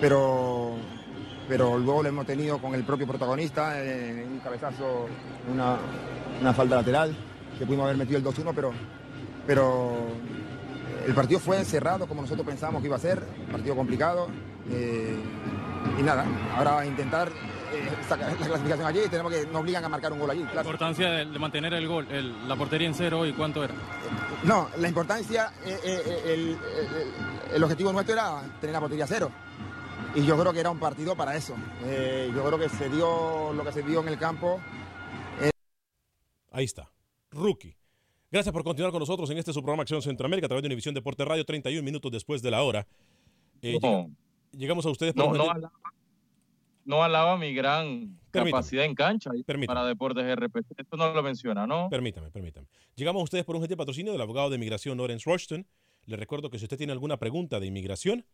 [0.00, 0.76] Pero,
[1.48, 5.06] pero luego lo hemos tenido con el propio protagonista, en un cabezazo,
[5.52, 5.76] una,
[6.40, 7.14] una falta lateral,
[7.58, 8.72] que pudimos haber metido el 2-1, pero,
[9.46, 9.92] pero
[11.06, 13.20] el partido fue cerrado como nosotros pensábamos que iba a ser,
[13.52, 14.28] partido complicado.
[14.70, 15.16] eh,
[15.98, 16.24] y nada,
[16.56, 20.30] ahora intentar eh, sacar la clasificación allí, tenemos que, nos obligan a marcar un gol
[20.30, 20.44] allí.
[20.54, 23.74] La importancia de, de mantener el gol, el- la portería en cero y cuánto era.
[24.44, 29.06] No, la importancia, eh, eh, eh, el, el- el objetivo nuestro era tener la portería
[29.06, 29.30] cero.
[30.14, 31.54] Y yo creo que era un partido para eso.
[31.84, 34.60] Eh, yo creo que se dio lo que se dio en el campo.
[36.52, 36.88] Ahí está.
[37.32, 37.76] Rookie.
[38.30, 40.94] Gracias por continuar con nosotros en este su programa Acción Centroamérica a través de Univisión
[40.94, 42.86] Deporte Radio, 31 minutos después de la hora.
[43.60, 44.08] Eh, No.
[44.52, 45.72] llegamos a ustedes por No, un no, alaba,
[46.84, 48.50] no alaba mi gran Permítame.
[48.52, 49.66] capacidad en cancha Permítame.
[49.66, 50.74] para Deportes RPC.
[50.76, 51.88] Esto no lo menciona, ¿no?
[51.90, 52.68] Permítame, permítame.
[52.94, 55.66] Llegamos a ustedes por un gentil patrocinio del abogado de inmigración Lawrence Rushton.
[56.06, 58.24] Le recuerdo que si usted tiene alguna pregunta de inmigración,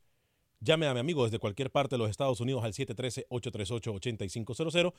[0.60, 4.92] llame a mi amigo desde cualquier parte de los Estados Unidos al 713-838-8500,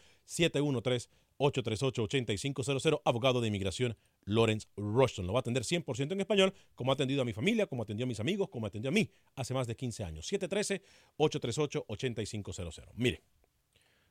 [1.39, 3.95] 713-838-8500, abogado de inmigración
[4.25, 5.27] Lawrence Rushton.
[5.27, 8.05] Lo va a atender 100% en español, como ha atendido a mi familia, como atendió
[8.05, 10.27] a mis amigos, como atendió a mí hace más de 15 años.
[10.31, 12.93] 713-838-8500.
[12.95, 13.21] Mire,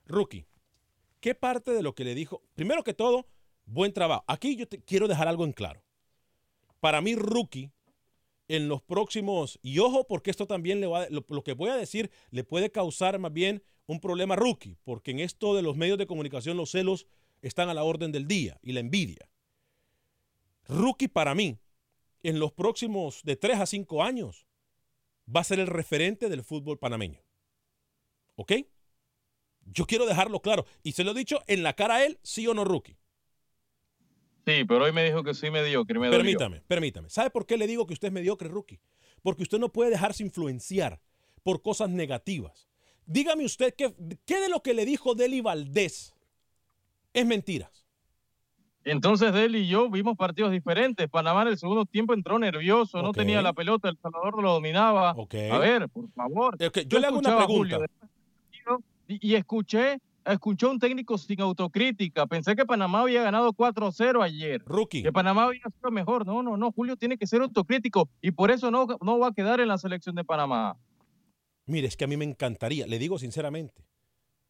[0.07, 0.47] rookie,
[1.21, 2.43] ¿qué parte de lo que le dijo?
[2.55, 3.27] Primero que todo,
[3.67, 4.25] buen trabajo.
[4.27, 5.83] Aquí yo te quiero dejar algo en claro.
[6.81, 7.71] Para mí, rookie,
[8.51, 11.77] en los próximos, y ojo, porque esto también le va, lo, lo que voy a
[11.77, 15.99] decir le puede causar más bien un problema rookie, porque en esto de los medios
[15.99, 17.07] de comunicación los celos
[17.43, 19.31] están a la orden del día y la envidia.
[20.69, 21.59] Rookie para mí,
[22.23, 24.47] en los próximos de 3 a 5 años,
[25.35, 27.23] va a ser el referente del fútbol panameño.
[28.37, 28.53] ¿Ok?
[29.65, 30.67] Yo quiero dejarlo claro.
[30.83, 32.97] Y se lo he dicho en la cara a él, sí o no, rookie.
[34.47, 35.99] Sí, pero hoy me dijo que soy mediocre.
[35.99, 36.19] Me dolió.
[36.19, 37.11] Permítame, permítame.
[37.11, 38.81] ¿Sabe por qué le digo que usted es mediocre, rookie?
[39.23, 41.01] Porque usted no puede dejarse influenciar
[41.43, 42.69] por cosas negativas.
[43.07, 46.15] Dígame usted qué, qué de lo que le dijo Deli Valdés
[47.13, 47.87] es mentiras.
[48.85, 51.09] Entonces él y yo vimos partidos diferentes.
[51.11, 55.11] Panamá en el segundo tiempo entró nervioso, no tenía la pelota, El Salvador lo dominaba.
[55.11, 56.57] A ver, por favor.
[56.59, 57.77] yo le hago una pregunta.
[57.77, 57.87] Julio
[59.19, 62.27] y escuché, escuché a un técnico sin autocrítica.
[62.27, 64.63] Pensé que Panamá había ganado 4-0 ayer.
[64.65, 65.03] Rookie.
[65.03, 66.27] Que Panamá había sido mejor.
[66.27, 66.73] No, no, no.
[66.73, 69.79] Julio tiene que ser autocrítico y por eso no, no va a quedar en la
[69.79, 70.77] selección de Panamá.
[71.67, 73.87] Mire, es que a mí me encantaría, le digo sinceramente,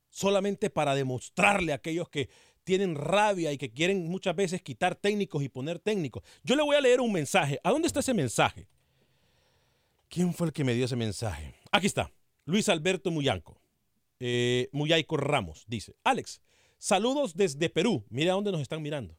[0.08, 2.30] solamente para demostrarle a aquellos que
[2.64, 6.22] tienen rabia y que quieren muchas veces quitar técnicos y poner técnicos.
[6.44, 7.60] Yo le voy a leer un mensaje.
[7.62, 8.68] ¿A dónde está ese mensaje?
[10.08, 11.54] ¿Quién fue el que me dio ese mensaje?
[11.70, 12.10] Aquí está.
[12.44, 13.60] Luis Alberto Muyanco.
[14.20, 16.40] Eh, Muyaico Ramos dice, Alex,
[16.78, 18.04] saludos desde Perú.
[18.10, 19.18] Mira dónde nos están mirando.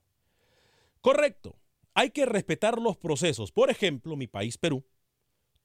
[1.02, 1.58] Correcto.
[1.94, 3.52] Hay que respetar los procesos.
[3.52, 4.86] Por ejemplo, mi país, Perú,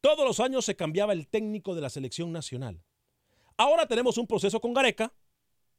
[0.01, 2.83] todos los años se cambiaba el técnico de la selección nacional.
[3.57, 5.14] Ahora tenemos un proceso con Gareca.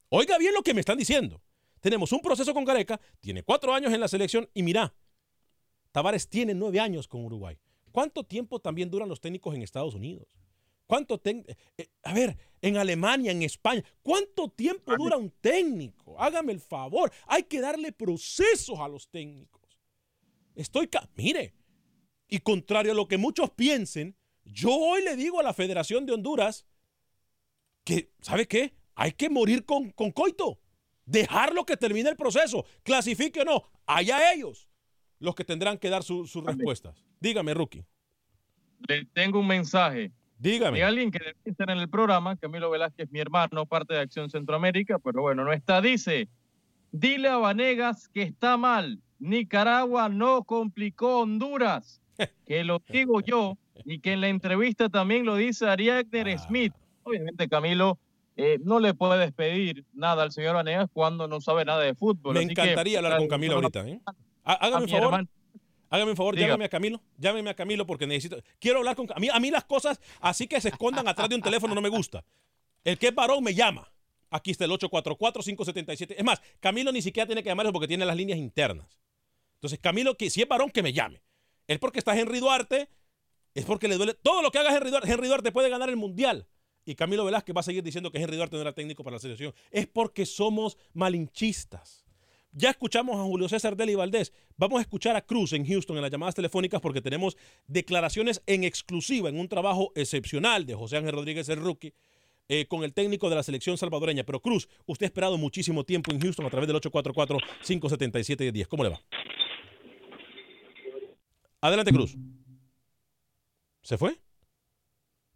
[0.10, 1.42] Oiga bien lo que me están diciendo.
[1.82, 4.96] Tenemos un proceso con Gareca, tiene cuatro años en la selección y mira,
[5.92, 7.60] Tavares tiene nueve años con Uruguay.
[7.92, 10.28] ¿Cuánto tiempo también duran los técnicos en Estados Unidos?
[10.88, 11.46] ¿Cuánto ten-
[11.78, 16.20] eh, a ver, en Alemania, en España, ¿cuánto tiempo dura un técnico?
[16.20, 17.12] Hágame el favor.
[17.28, 19.62] Hay que darle procesos a los técnicos.
[20.56, 21.54] Estoy, ca- mire,
[22.28, 26.14] y contrario a lo que muchos piensen, yo hoy le digo a la Federación de
[26.14, 26.66] Honduras
[27.84, 28.74] que, ¿sabe qué?
[28.96, 30.60] Hay que morir con, con coito.
[31.06, 32.66] Dejarlo que termine el proceso.
[32.84, 33.64] Clasifique o no.
[33.86, 34.68] Allá ellos
[35.20, 37.04] los que tendrán que dar su- sus respuestas.
[37.20, 37.86] Dígame, Rookie.
[38.88, 40.12] Le tengo un mensaje.
[40.40, 40.78] Dígame.
[40.80, 44.30] De alguien que debe estar en el programa, Camilo Velázquez, mi hermano, parte de Acción
[44.30, 45.82] Centroamérica, pero bueno, no está.
[45.82, 46.30] Dice,
[46.92, 49.00] dile a Vanegas que está mal.
[49.20, 52.02] Nicaragua no complicó Honduras.
[52.48, 56.74] Que lo digo yo y que en la entrevista también lo dice Ariadner Smith.
[57.04, 58.00] Obviamente, Camilo,
[58.36, 62.34] eh, no le puedes pedir nada al señor Vanegas cuando no sabe nada de fútbol.
[62.34, 63.88] Me Así que, encantaría hablar con Camilo ahorita.
[63.88, 64.00] ¿eh?
[64.44, 65.06] Há- Hágame un favor.
[65.06, 65.28] hermano.
[65.90, 66.48] Hágame un favor, Diga.
[66.48, 67.02] llámeme a Camilo.
[67.18, 68.38] Llámeme a Camilo porque necesito.
[68.60, 69.08] Quiero hablar con.
[69.14, 71.82] A mí, a mí las cosas así que se escondan atrás de un teléfono no
[71.82, 72.24] me gusta.
[72.84, 73.92] El que es varón me llama.
[74.30, 76.16] Aquí está el 844-577.
[76.18, 79.00] Es más, Camilo ni siquiera tiene que llamarlo porque tiene las líneas internas.
[79.56, 81.22] Entonces, Camilo, que si es varón, que me llame.
[81.68, 82.90] Es porque está Henry Duarte,
[83.54, 84.14] es porque le duele.
[84.16, 86.48] Todo lo que haga Henry Duarte, Henry Duarte puede ganar el mundial.
[86.86, 89.20] Y Camilo Velázquez va a seguir diciendo que Henry Duarte no era técnico para la
[89.20, 89.54] selección.
[89.72, 92.07] Es porque somos malinchistas.
[92.52, 94.34] Ya escuchamos a Julio César Deli Valdés.
[94.56, 98.64] Vamos a escuchar a Cruz en Houston en las llamadas telefónicas porque tenemos declaraciones en
[98.64, 101.94] exclusiva en un trabajo excepcional de José Ángel Rodríguez el rookie
[102.50, 104.24] eh, con el técnico de la selección salvadoreña.
[104.24, 108.68] Pero Cruz, usted ha esperado muchísimo tiempo en Houston a través del 844-577-10.
[108.68, 109.02] ¿Cómo le va?
[111.62, 112.16] Adelante, Cruz.
[113.82, 114.18] ¿Se fue?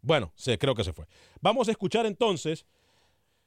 [0.00, 1.06] Bueno, sí, creo que se fue.
[1.40, 2.66] Vamos a escuchar entonces.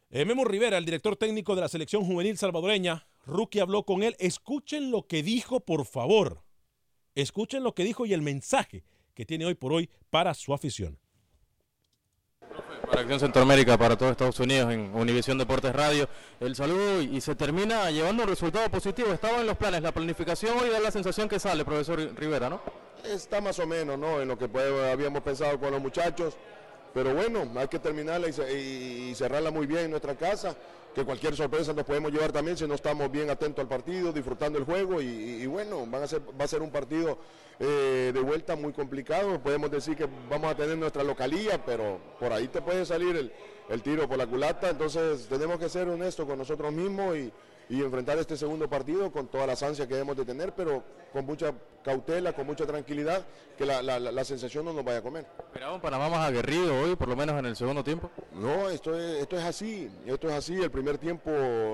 [0.09, 4.15] Eh, Memo Rivera, el director técnico de la selección juvenil salvadoreña, Rookie habló con él.
[4.19, 6.43] Escuchen lo que dijo, por favor.
[7.15, 10.99] Escuchen lo que dijo y el mensaje que tiene hoy por hoy para su afición.
[12.85, 16.07] Para Acción Centroamérica, para todo Estados Unidos, en Univisión Deportes Radio.
[16.39, 19.11] El saludo y se termina llevando un resultado positivo.
[19.11, 22.61] Estaba en los planes, la planificación hoy da la sensación que sale, profesor Rivera, ¿no?
[23.03, 24.21] Está más o menos, ¿no?
[24.21, 26.37] En lo que pues, habíamos pensado con los muchachos.
[26.95, 30.55] Pero bueno, hay que terminarla y, y- cerrarla muy bien en nuestra casa.
[30.95, 34.57] Que cualquier sorpresa nos podemos llevar también si no estamos bien atentos al partido, disfrutando
[34.57, 35.01] el juego.
[35.01, 37.17] Y bueno, van a ser, va a ser un partido
[37.59, 39.37] eh, de vuelta muy complicado.
[39.43, 43.33] Podemos decir que vamos a tener nuestra localía, pero por ahí te puede salir el,
[43.67, 44.69] el tiro por la culata.
[44.69, 47.29] Entonces tenemos que ser honestos con nosotros mismos y,
[47.69, 51.25] y enfrentar este segundo partido con todas las ansias que debemos de tener, pero con
[51.25, 53.25] mucha cautela, con mucha tranquilidad,
[53.57, 55.25] que la, la- la- sensación no nos vaya a comer.
[55.39, 58.09] Esperaba un Panamá más aguerrido hoy, por lo menos en el segundo tiempo.
[58.33, 60.55] No, esto es, esto es así, esto es así.
[60.61, 61.29] El primer tiempo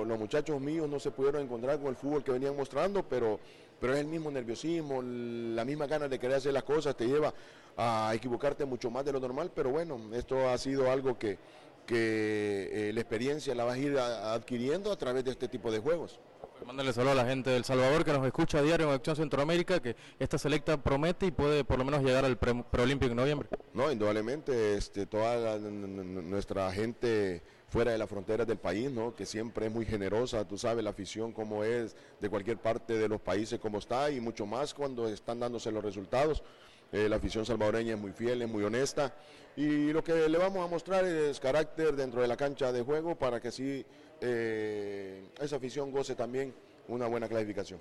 [0.06, 3.40] los muchachos míos no se pudieron encontrar con el fútbol que venían mostrando, pero,
[3.80, 7.34] pero es el mismo nerviosismo, la misma ganas de querer hacer las cosas te lleva
[7.78, 11.38] a equivocarte mucho más de lo normal, pero bueno, esto ha sido algo que,
[11.86, 15.72] que eh, la experiencia la vas a ir a- adquiriendo a través de este tipo
[15.72, 16.20] de juegos.
[16.66, 19.80] Mándale saludo a la gente del Salvador que nos escucha a diario en Acción Centroamérica,
[19.82, 23.50] que esta selecta promete y puede por lo menos llegar al pre- preolímpico en noviembre.
[23.74, 29.16] No, indudablemente, este, toda la- nuestra gente fuera de las fronteras del país, ¿no?
[29.16, 33.08] que siempre es muy generosa, tú sabes la afición como es de cualquier parte de
[33.08, 36.44] los países como está y mucho más cuando están dándose los resultados.
[36.92, 39.16] Eh, la afición salvadoreña es muy fiel, es muy honesta
[39.56, 43.16] y lo que le vamos a mostrar es carácter dentro de la cancha de juego
[43.16, 43.86] para que así
[44.22, 46.54] eh, esa afición goce también
[46.88, 47.80] una buena clasificación.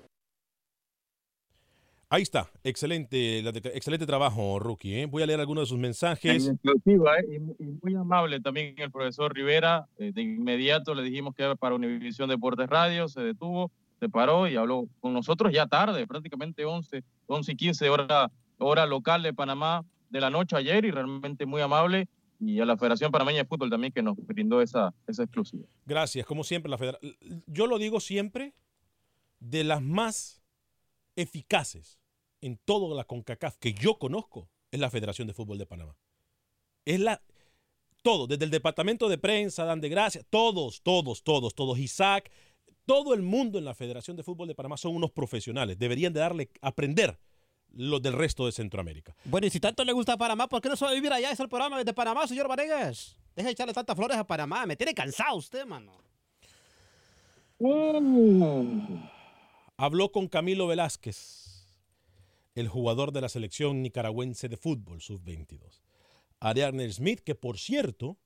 [2.13, 4.95] Ahí está, excelente, excelente trabajo, Rookie.
[4.95, 5.05] ¿eh?
[5.05, 6.45] Voy a leer algunos de sus mensajes.
[6.45, 7.39] En exclusiva, ¿eh?
[7.57, 9.87] y muy amable también el profesor Rivera.
[9.97, 14.45] Eh, de inmediato le dijimos que era para Univisión Deportes Radio, se detuvo, se paró
[14.49, 19.33] y habló con nosotros ya tarde, prácticamente 11, 11 y 15 hora, hora local de
[19.33, 22.07] Panamá de la noche ayer y realmente muy amable.
[22.39, 25.63] Y a la Federación Panameña de Fútbol también que nos brindó esa, esa exclusiva.
[25.85, 27.15] Gracias, como siempre, la federación.
[27.45, 28.53] Yo lo digo siempre,
[29.39, 30.41] de las más
[31.15, 31.99] eficaces
[32.41, 35.95] en toda la CONCACAF que yo conozco es la Federación de Fútbol de Panamá.
[36.85, 37.21] Es la.
[38.01, 41.77] Todo, desde el departamento de prensa, dan de gracia, todos, todos, todos, todos.
[41.77, 42.31] Isaac,
[42.87, 45.77] todo el mundo en la Federación de Fútbol de Panamá son unos profesionales.
[45.77, 47.19] Deberían de darle, aprender
[47.73, 49.15] los del resto de Centroamérica.
[49.25, 51.31] Bueno, y si tanto le gusta Panamá, ¿por qué no se va a vivir allá?
[51.31, 53.15] Es el programa desde Panamá, señor Vanegas.
[53.35, 54.65] Deja de echarle tantas flores a Panamá.
[54.65, 56.01] Me tiene cansado usted, mano.
[59.77, 61.67] Habló con Camilo Velázquez,
[62.55, 65.81] el jugador de la selección nicaragüense de fútbol sub-22.
[66.39, 68.17] Ariadne Smith, que por cierto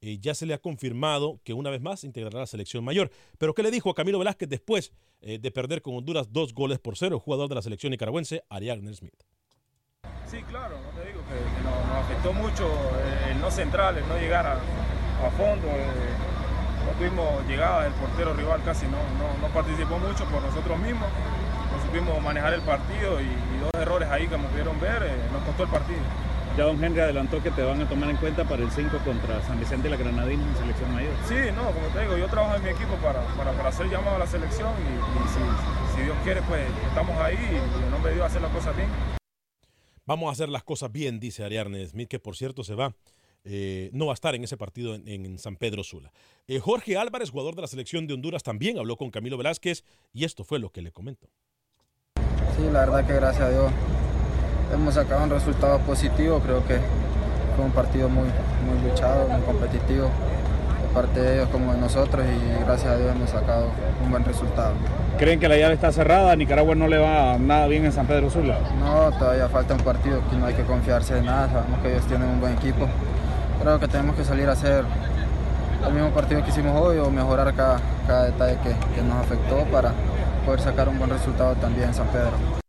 [0.00, 3.10] eh, ya se le ha confirmado que una vez más integrará la selección mayor.
[3.38, 6.78] Pero ¿qué le dijo a Camilo Velázquez después eh, de perder con Honduras dos goles
[6.78, 9.24] por cero, el jugador de la selección nicaragüense, Ariadne Smith?
[10.26, 14.16] Sí, claro, no te digo que, nos, afectó mucho eh, el no central, el no
[14.18, 14.60] llegar a,
[15.36, 15.66] fondo.
[15.66, 21.08] no tuvimos llegada, el portero rival casi no, no, no participó mucho por nosotros mismos.
[21.72, 23.26] No supimos manejar el partido y,
[23.60, 26.00] dos errores ahí, como pudieron ver, nos costó el partido.
[26.58, 29.40] Ya don Henry adelantó que te van a tomar en cuenta para el 5 contra
[29.46, 31.12] San Vicente y la Granadina en selección mayor.
[31.28, 34.16] Sí, no, como te digo, yo trabajo en mi equipo para, para, para hacer llamado
[34.16, 38.10] a la selección y, y si, si Dios quiere, pues estamos ahí y en nombre
[38.10, 38.88] de Dios hacer las cosas bien.
[40.04, 42.92] Vamos a hacer las cosas bien, dice Ariarne Smith, que por cierto se va.
[43.44, 46.10] eh, no va a estar en ese partido en, en San Pedro Sula.
[46.48, 50.24] Eh, Jorge Álvarez, jugador de la selección de Honduras, también habló con Camilo Velázquez y
[50.24, 51.28] esto fue lo que le comentó.
[52.56, 53.72] Sí, la verdad que gracias a Dios
[54.72, 56.40] hemos sacado un resultado positivo.
[56.40, 56.78] Creo que
[57.56, 58.28] fue un partido muy,
[58.66, 60.10] muy luchado, muy competitivo
[60.82, 63.66] de parte de ellos como de nosotros y gracias a Dios hemos sacado
[64.04, 64.72] un buen resultado.
[65.18, 66.36] ¿Creen que la llave está cerrada?
[66.36, 68.58] ¿Nicaragua no le va nada bien en San Pedro Sula?
[68.78, 72.06] No, todavía falta un partido, que no hay que confiarse de nada, sabemos que ellos
[72.06, 72.86] tienen un buen equipo.
[73.60, 74.84] Creo que tenemos que salir a hacer
[75.86, 79.64] el mismo partido que hicimos hoy o mejorar cada, cada detalle que, que nos afectó
[79.72, 79.92] para
[80.46, 82.67] poder sacar un buen resultado también en San Pedro.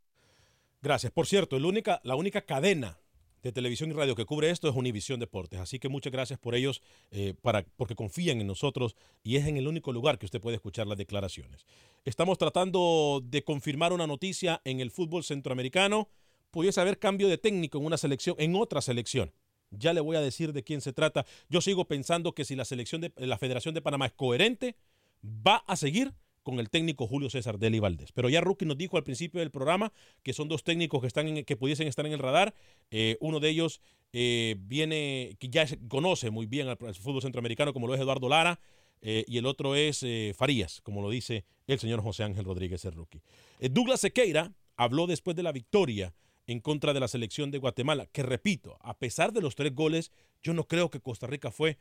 [0.82, 1.12] Gracias.
[1.12, 2.98] Por cierto, la única cadena
[3.42, 5.60] de televisión y radio que cubre esto es Univisión Deportes.
[5.60, 9.58] Así que muchas gracias por ellos, eh, para, porque confían en nosotros y es en
[9.58, 11.66] el único lugar que usted puede escuchar las declaraciones.
[12.06, 16.10] Estamos tratando de confirmar una noticia en el fútbol centroamericano.
[16.52, 19.32] Pudiese haber cambio de técnico en una selección, en otra selección.
[19.72, 21.26] Ya le voy a decir de quién se trata.
[21.48, 24.76] Yo sigo pensando que si la selección de la Federación de Panamá es coherente,
[25.24, 26.14] va a seguir
[26.50, 28.12] con el técnico Julio César Deli Valdés.
[28.12, 29.94] Pero ya Rookie nos dijo al principio del programa
[30.24, 32.56] que son dos técnicos que, están en- que pudiesen estar en el radar.
[32.92, 33.82] Eh, uno de ellos
[34.14, 38.60] eh, viene, que ya conoce muy bien al, fútbol centroamericano, como lo es Eduardo Lara,
[39.02, 40.04] eh, y el otro es
[40.36, 45.44] Farías, como lo dice el señor José Ángel Rodríguez, el Douglas Sequeira habló después de
[45.44, 46.14] la victoria
[46.48, 50.12] en contra de la selección de Guatemala, que repito, a pesar de los tres goles,
[50.42, 51.78] yo no creo que Costa Rica fue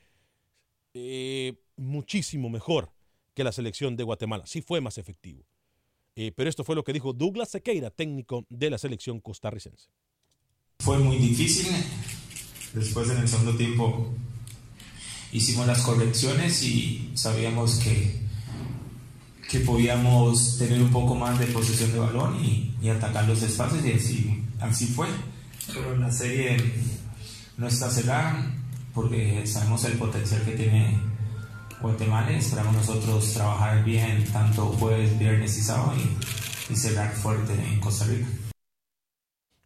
[1.76, 2.92] muchísimo mejor
[3.38, 4.42] que la selección de Guatemala.
[4.46, 5.44] Sí fue más efectivo.
[6.16, 9.90] Eh, pero esto fue lo que dijo Douglas Sequeira, técnico de la selección costarricense.
[10.80, 11.68] Fue muy difícil.
[12.74, 14.12] Después en el segundo tiempo
[15.30, 18.18] hicimos las correcciones y sabíamos que,
[19.48, 23.84] que podíamos tener un poco más de posesión de balón y, y atacar los espacios
[23.86, 25.06] y así, así fue.
[25.72, 26.56] Pero la serie
[27.56, 28.52] no está cerrada
[28.92, 30.98] porque sabemos el potencial que tiene
[31.80, 38.04] Guatemala esperamos nosotros trabajar bien tanto jueves, viernes y y, y cerrar fuerte en Costa
[38.06, 38.26] Rica.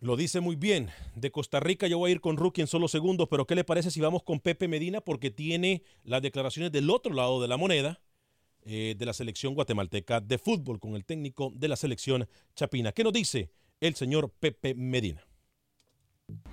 [0.00, 0.90] Lo dice muy bien.
[1.14, 3.64] De Costa Rica yo voy a ir con Rookie en solo segundos, pero ¿qué le
[3.64, 5.00] parece si vamos con Pepe Medina?
[5.00, 8.00] Porque tiene las declaraciones del otro lado de la moneda
[8.64, 12.92] eh, de la selección guatemalteca de fútbol con el técnico de la selección chapina.
[12.92, 13.50] ¿Qué nos dice
[13.80, 15.24] el señor Pepe Medina?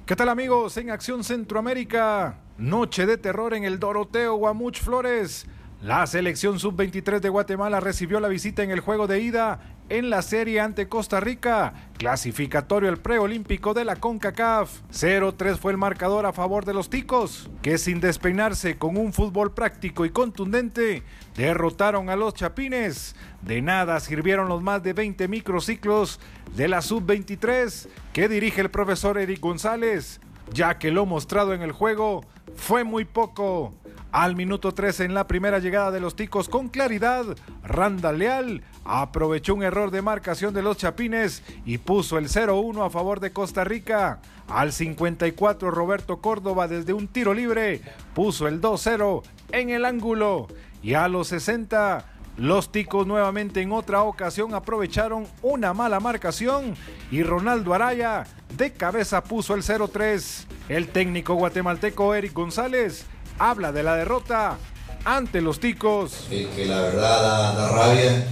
[0.09, 0.76] ¿Qué tal amigos?
[0.78, 5.45] En Acción Centroamérica, noche de terror en el Doroteo Guamuch Flores.
[5.82, 10.21] La selección sub-23 de Guatemala recibió la visita en el juego de ida en la
[10.21, 14.82] serie ante Costa Rica, clasificatorio al preolímpico de la CONCACAF.
[14.91, 19.53] 0-3 fue el marcador a favor de los ticos, que sin despeinarse con un fútbol
[19.53, 21.01] práctico y contundente,
[21.38, 23.15] derrotaron a los chapines.
[23.41, 26.19] De nada sirvieron los más de 20 microciclos
[26.57, 30.19] de la sub-23 que dirige el profesor Eric González,
[30.51, 33.73] ya que lo mostrado en el juego fue muy poco.
[34.12, 37.26] Al minuto 13 en la primera llegada de los ticos con claridad,
[37.64, 42.89] Randa Leal aprovechó un error de marcación de los chapines y puso el 0-1 a
[42.89, 44.20] favor de Costa Rica.
[44.47, 47.82] Al 54 Roberto Córdoba desde un tiro libre
[48.16, 50.47] puso el 2-0 en el ángulo
[50.82, 52.03] y a los 60
[52.38, 56.74] los ticos nuevamente en otra ocasión aprovecharon una mala marcación
[57.12, 58.24] y Ronaldo Araya
[58.57, 60.45] de cabeza puso el 0-3.
[60.68, 63.05] El técnico guatemalteco Eric González
[63.39, 64.57] habla de la derrota
[65.05, 66.11] ante los ticos.
[66.29, 68.27] que, la verdad da, rabia,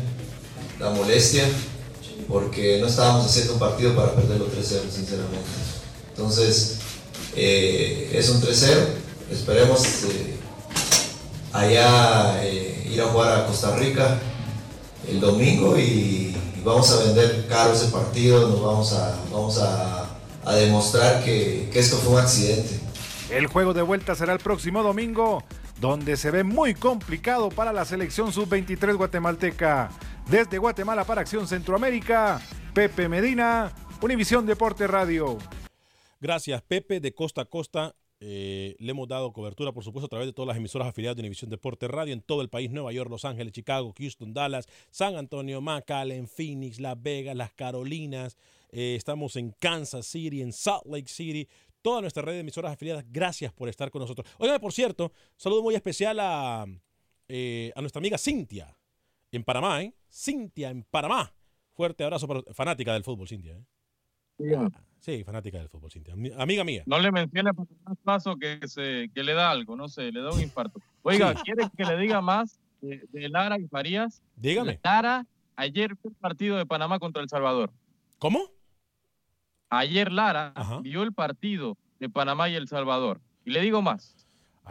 [0.80, 1.46] da molestia,
[2.28, 5.48] porque no estábamos haciendo un partido para perderlo 3-0, sinceramente.
[6.10, 6.80] Entonces,
[7.36, 8.76] eh, es un 3-0,
[9.32, 10.36] esperemos eh,
[11.54, 14.20] allá eh, ir a jugar a Costa Rica
[15.08, 16.36] el domingo y,
[16.66, 21.96] vamos a vender caro ese partido, nos vamos a, vamos a demostrar que, que esto
[21.96, 22.87] fue un accidente.
[23.30, 25.44] El juego de vuelta será el próximo domingo,
[25.82, 29.90] donde se ve muy complicado para la selección sub-23 guatemalteca.
[30.30, 32.42] Desde Guatemala para Acción Centroamérica,
[32.74, 35.38] Pepe Medina, Univisión Deporte Radio.
[36.22, 37.96] Gracias, Pepe, de costa a costa.
[38.22, 41.22] Eh, le hemos dado cobertura, por supuesto, a través de todas las emisoras afiliadas de
[41.22, 45.18] Univisión Deporte Radio en todo el país, Nueva York, Los Ángeles, Chicago, Houston, Dallas, San
[45.18, 48.38] Antonio, McAllen, Phoenix, Las Vegas, Las Carolinas.
[48.72, 51.48] Eh, estamos en Kansas City, en Salt Lake City,
[51.88, 53.06] toda nuestra red de emisoras afiliadas.
[53.10, 54.28] Gracias por estar con nosotros.
[54.40, 56.66] Oigan, por cierto, saludo muy especial a,
[57.30, 58.76] eh, a nuestra amiga Cintia
[59.32, 59.94] en Panamá, ¿eh?
[60.12, 61.34] Cintia en Panamá.
[61.72, 63.54] Fuerte abrazo para fanática del fútbol, Cintia.
[64.40, 64.70] ¿eh?
[65.00, 66.14] Sí, fanática del fútbol, Cintia.
[66.18, 66.84] Mi- Amiga mía.
[66.88, 70.32] No le mencione más paso que, se, que le da algo, no sé, le da
[70.34, 70.82] un infarto.
[71.04, 71.42] Oiga, Sí.
[71.46, 74.22] ¿quiere que le diga más de, de Lara y Farías?
[74.36, 74.80] Dígame.
[74.84, 75.26] Lara,
[75.56, 77.72] ayer fue el partido de Panamá contra El Salvador.
[78.20, 78.52] ¿Cómo?
[79.70, 83.20] Ayer Lara vio el partido de Panamá y El Salvador.
[83.46, 84.16] Y le digo más.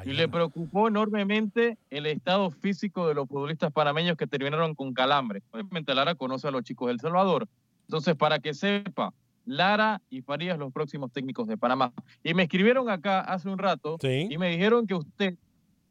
[0.04, 5.42] Y le preocupó enormemente el estado físico de los futbolistas panameños que terminaron con calambre.
[5.52, 7.48] Obviamente Lara conoce a los chicos del Salvador.
[7.88, 9.14] Entonces, para que sepa,
[9.46, 11.92] Lara y Farías los próximos técnicos de Panamá.
[12.22, 15.38] Y me escribieron acá hace un rato y me dijeron que usted,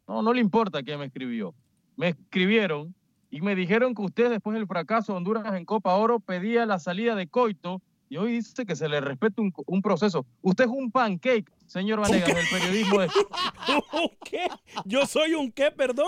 [0.08, 1.56] no, no le importa quién me escribió.
[1.95, 2.93] Me escribieron
[3.32, 6.80] y me dijeron que usted después del fracaso de Honduras en Copa Oro pedía la
[6.80, 7.82] salida de Coito
[8.16, 10.26] y hoy dice que se le respeta un, un proceso.
[10.41, 13.07] Usted es un pancake, señor Vanegas, del periodismo de...
[13.93, 14.47] ¿Un qué?
[14.86, 16.07] ¿Yo soy un qué, perdón?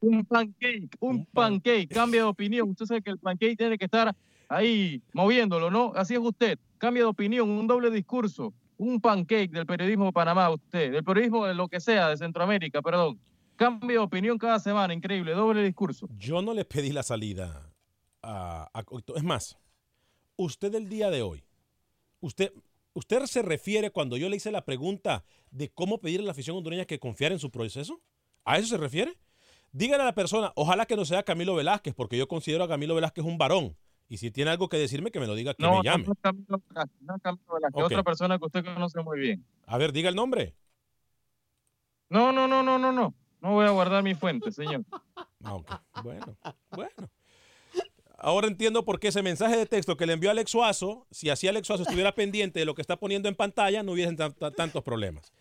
[0.00, 2.68] Un pancake, un pancake, cambia de opinión.
[2.68, 4.14] Usted sabe que el pancake tiene que estar
[4.50, 5.92] ahí moviéndolo, ¿no?
[5.96, 6.58] Así es usted.
[6.76, 11.46] Cambia de opinión, un doble discurso, un pancake del periodismo de Panamá, usted, del periodismo
[11.46, 13.18] de lo que sea, de Centroamérica, perdón.
[13.56, 16.06] Cambia de opinión cada semana, increíble, doble discurso.
[16.18, 17.72] Yo no le pedí la salida
[18.22, 18.84] a, a.
[19.14, 19.56] Es más,
[20.36, 21.45] usted el día de hoy,
[22.20, 22.52] usted,
[22.92, 26.56] usted se refiere cuando yo le hice la pregunta de cómo pedirle a la afición
[26.56, 28.00] hondureña que confiara en su proceso.
[28.44, 29.16] ¿A eso se refiere?
[29.72, 32.94] Dígale a la persona, ojalá que no sea Camilo Velázquez, porque yo considero a Camilo
[32.94, 33.76] Velázquez un varón.
[34.08, 36.04] Y si tiene algo que decirme, que me lo diga, que No, me llame.
[36.04, 36.62] no es Camilo
[37.00, 39.44] no es Camilo Velázquez, otra persona que usted conoce muy bien.
[39.66, 40.54] A ver, diga el nombre.
[42.08, 43.14] No, no, no, no, no, no.
[43.40, 44.84] No voy a guardar mi fuente, señor.
[45.42, 45.70] Ah, ok.
[46.02, 46.36] Bueno,
[46.70, 47.10] bueno.
[48.18, 51.48] Ahora entiendo por qué ese mensaje de texto que le envió Alex Suazo, si así
[51.48, 54.54] Alex Suazo estuviera pendiente de lo que está poniendo en pantalla, no hubiesen tan- tan-
[54.54, 55.32] tantos problemas.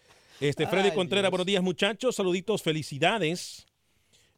[0.42, 1.32] Este, Freddy Ay, Contreras, Dios.
[1.32, 3.66] buenos días muchachos, saluditos, felicidades.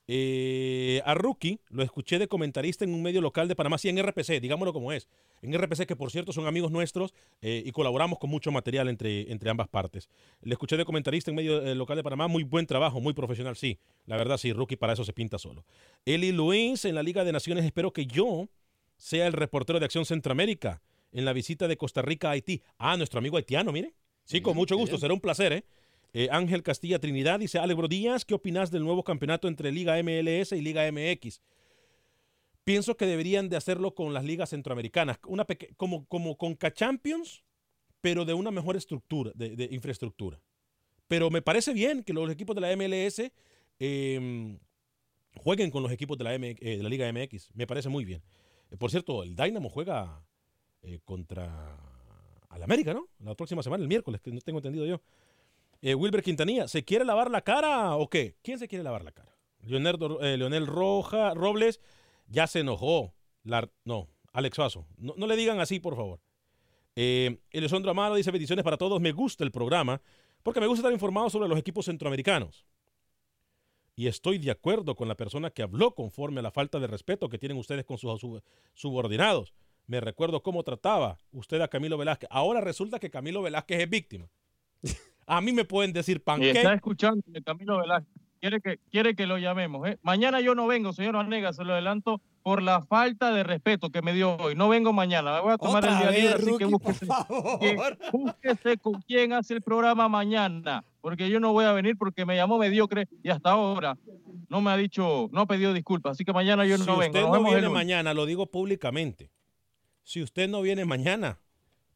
[0.10, 4.02] Eh, a Rookie, lo escuché de comentarista en un medio local de Panamá, sí, en
[4.02, 5.10] RPC, digámoslo como es.
[5.42, 9.30] En RPC, que por cierto son amigos nuestros eh, y colaboramos con mucho material entre,
[9.32, 10.10] entre ambas partes.
[10.42, 13.58] Le escuché de comentarista en medio eh, local de Panamá, muy buen trabajo, muy profesional,
[13.58, 13.80] sí.
[14.06, 15.66] La verdad, sí, Rookie para eso se pinta solo.
[16.06, 18.48] Eli Luis en la Liga de Naciones, espero que yo
[18.96, 20.82] sea el reportero de Acción Centroamérica
[21.12, 22.62] en la visita de Costa Rica a Haití.
[22.78, 23.94] Ah, nuestro amigo haitiano, mire.
[24.24, 25.64] Sí, con mucho gusto, será un placer, ¿eh?
[26.20, 30.52] Eh, Ángel Castilla Trinidad dice, Alebro Díaz, ¿qué opinas del nuevo campeonato entre Liga MLS
[30.52, 31.44] y Liga MX?
[32.64, 35.46] Pienso que deberían de hacerlo con las ligas centroamericanas, una
[35.78, 37.44] como, como con Champions,
[38.02, 40.42] pero de una mejor estructura, de, infraestructura.
[41.08, 43.32] Pero me parece bien que los equipos de la MLS
[43.80, 44.58] eh,
[45.36, 47.52] jueguen con los equipos de la, eh, de la Liga MX.
[47.54, 48.24] Me parece muy bien.
[48.72, 50.26] Eh, por cierto, el Dynamo juega
[51.06, 51.78] contra
[52.50, 53.08] al América, ¿no?
[53.20, 55.00] La próxima semana, el miércoles, que no tengo entendido yo.
[55.82, 58.36] Eh, Wilber Quintanilla, ¿se quiere lavar la cara o qué?
[58.42, 59.36] ¿Quién se quiere lavar la cara?
[59.62, 61.80] Leonel, eh, Leonel Roja, Robles
[62.28, 63.14] ya se enojó.
[63.86, 64.86] No, Alex Suazo.
[64.98, 66.20] No, le digan así, por favor.
[66.96, 69.00] Eh, Eliosandro Amaro dice bendiciones para todos.
[69.00, 70.02] Me gusta el programa
[70.44, 72.66] porque me gusta estar informado sobre los equipos centroamericanos.
[73.96, 77.30] Y estoy de acuerdo con la persona que habló conforme a la falta de respeto
[77.30, 79.54] que tienen ustedes con sus sub- subordinados.
[79.88, 82.30] Me recuerdo cómo trataba usted a Camilo Velázquez.
[82.32, 84.30] Ahora resulta que Camilo Velázquez es víctima.
[85.28, 86.52] A mí me pueden decir Y panque.
[86.52, 88.12] está escuchando de Camilo Velázquez.
[88.40, 89.88] Quiere que, quiere que lo llamemos.
[89.88, 89.98] ¿eh?
[90.04, 94.02] Mañana yo no vengo, señor Vanega, se lo adelanto por la falta de respeto que
[94.04, 94.54] me dio hoy.
[94.56, 95.34] No vengo mañana.
[95.36, 97.08] Me voy a tomar Otra el día vez, libre, así que búsquese,
[97.60, 97.78] que-
[98.12, 100.84] búsquese con quién hace el programa mañana.
[101.02, 103.98] Porque yo no voy a venir porque me llamó mediocre y hasta ahora
[104.50, 106.12] no me ha dicho, no ha pedido disculpas.
[106.12, 107.18] Así que mañana yo si no vengo.
[107.18, 109.32] usted Nos no viene mañana, lo digo públicamente.
[110.04, 111.40] Si usted no viene mañana,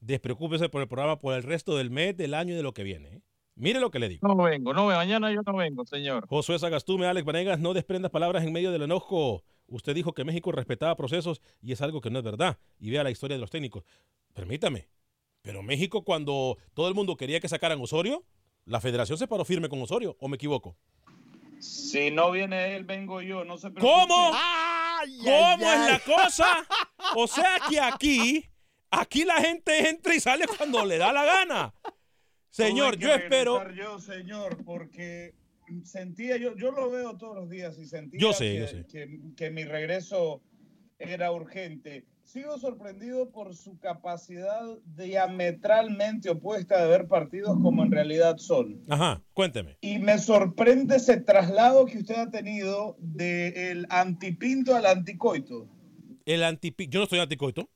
[0.02, 2.84] despreocúpese por el programa por el resto del mes, del año y de lo que
[2.84, 3.08] viene.
[3.10, 3.22] ¿eh?
[3.56, 4.28] Mire lo que le digo.
[4.28, 4.99] No vengo, no vengo.
[4.99, 6.28] Mañana yo no vengo, señor.
[6.28, 9.43] Josué Sagastume, Alex Vanegas, no desprendas palabras en medio del enojo.
[9.68, 12.58] Usted dijo que México respetaba procesos y es algo que no es verdad.
[12.80, 13.84] Y vea la historia de los técnicos.
[14.34, 14.89] Permítame,
[15.41, 18.26] pero México cuando todo el mundo quería que sacaran Osorio,
[18.66, 20.76] la federación se paró firme con Osorio, ¿o me equivoco?
[21.60, 24.08] Si no viene él, vengo yo, no se preocupe.
[24.08, 24.32] ¿Cómo?
[25.24, 26.45] ¿Cómo es la cosa?
[27.16, 28.45] O sea que aquí,
[28.92, 31.74] aquí la gente entra y sale cuando le da la gana.
[32.50, 33.72] Señor, yo espero.
[33.74, 35.34] Yo, señor, porque
[35.84, 38.86] sentía, yo, yo lo veo todos los días y sentía Yo sé, que, yo sé.
[38.88, 40.42] que- que mi regreso
[41.00, 42.06] era urgente.
[42.24, 48.82] sigo sorprendido por su capacidad diametralmente opuesta de ver partidos como en realidad son.
[48.89, 49.78] Ajá, cuénteme.
[49.82, 55.68] Y me sorprende ese traslado que usted ha tenido del antipinto al anticoito.
[56.26, 56.88] El antipi...
[56.88, 57.70] Yo no estoy anticoito.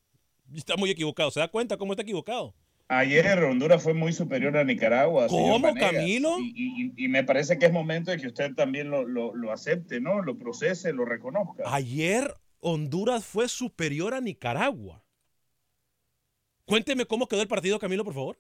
[0.54, 1.32] Está muy equivocado.
[1.32, 2.54] ¿Se da cuenta cómo está equivocado?
[2.88, 5.28] Ayer Honduras fue muy superior a Nicaragua.
[5.28, 5.74] ¿Cómo.
[5.74, 6.38] Camilo?
[6.40, 9.52] Y, y- y me parece que es momento de que usted también lo, lo- lo
[9.52, 10.22] acepte, ¿no?
[10.22, 11.64] Lo procese, lo reconozca.
[11.66, 15.04] Ayer Honduras fue superior a Nicaragua.
[16.66, 18.40] Cuénteme cómo quedó el partido, Camilo, por favor.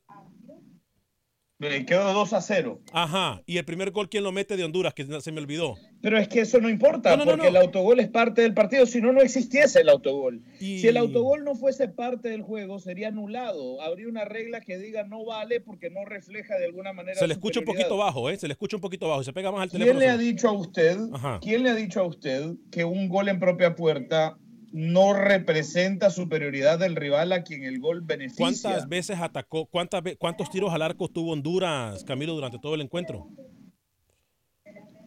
[1.62, 2.82] Eh, Quedó 2 a 0.
[2.91, 3.41] Ajá.
[3.45, 4.93] Y el primer gol, ¿quién lo mete de Honduras?
[4.93, 5.76] Que se me olvidó.
[6.01, 7.58] Pero es que eso no importa, No, no, no, porque no.
[7.58, 10.41] el autogol es parte del partido, si no, no existiese el autogol.
[10.60, 13.82] Y- Si el autogol no fuese parte del juego, sería anulado.
[13.82, 17.18] Habría una regla que diga no vale porque no refleja de alguna manera.
[17.18, 18.38] Se le escucha un poquito bajo, ¿eh?
[18.38, 19.24] Se le escucha un poquito bajo.
[19.24, 19.99] Se pega más al ¿Quién teléfono.
[20.01, 21.39] le ha dicho a usted, Ajá.
[21.41, 24.38] quién le ha dicho a usted que un gol en propia puerta
[24.78, 28.43] no representa superioridad del rival a quien el gol beneficia?
[28.43, 29.67] ¿Cuántas veces atacó?
[29.67, 33.30] Cuántas ¿Cuántos tiros al arco tuvo Honduras, Camilo, durante todo el encuentro?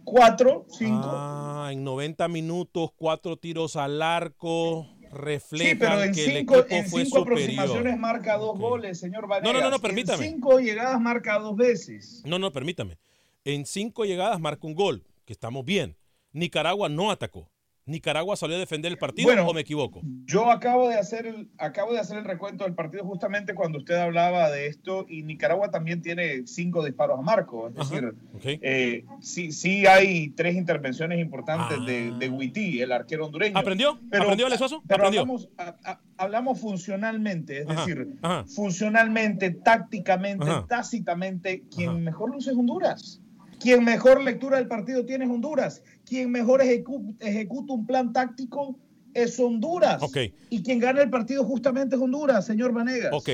[0.04, 1.02] Cuatro, cinco.
[1.04, 4.86] Ah, en 90 minutos, cuatro tiros al arco.
[5.10, 7.42] Reflejan Sí, pero en que el cinco, equipo en fue cinco superior.
[7.50, 9.52] aproximaciones marca dos goles, señor Vanegas.
[9.54, 10.26] no, no, no, En permítame.
[10.28, 12.22] cinco llegadas marca dos veces.
[12.26, 12.98] No, no, permítame.
[13.44, 15.96] En cinco llegadas marca un gol, que estamos bien.
[16.32, 17.50] Nicaragua no atacó.
[17.88, 20.00] Nicaragua salió a defender el partido Bueno, o me equivoco.
[20.26, 23.94] Yo acabo de hacer el, acabo de hacer el recuento del partido justamente cuando usted
[23.96, 27.68] hablaba de esto y Nicaragua también tiene cinco disparos a marco.
[27.68, 28.00] Es Ajá,
[28.40, 33.56] decir, eh, sí, sí hay tres intervenciones importantes de, de Witty, el arquero hondureño.
[33.56, 33.60] Ah.
[33.60, 33.90] ¿Aprendió?
[34.12, 34.46] ¿Aprendió?
[34.48, 34.64] Pero
[35.04, 35.20] ¿Aprendió?
[35.22, 38.44] Hablamos, a- a- hablamos funcionalmente, es Ajá, decir, ajá.
[38.46, 43.20] funcionalmente, tácticamente, tácitamente, quien mejor luce es Honduras.
[43.60, 45.82] Quien mejor lectura del partido tiene es Honduras.
[46.08, 48.78] Quien mejor ejecu- ejecuta un plan táctico
[49.14, 50.02] es Honduras.
[50.50, 53.12] Y quien gana el partido justamente es Honduras, señor Vanegas.
[53.12, 53.28] Ok,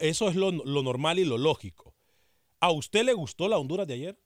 [0.00, 1.94] eso es lo, lo normal y lo lógico.
[2.60, 4.18] ¿A usted le gustó la Honduras de ayer?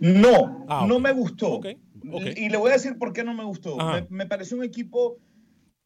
[0.00, 1.54] No, Ah, no me gustó.
[1.56, 1.66] Ok,
[2.12, 2.26] ok.
[2.36, 3.76] Y le voy a decir por qué no me gustó.
[3.76, 5.18] Me, me pareció un equipo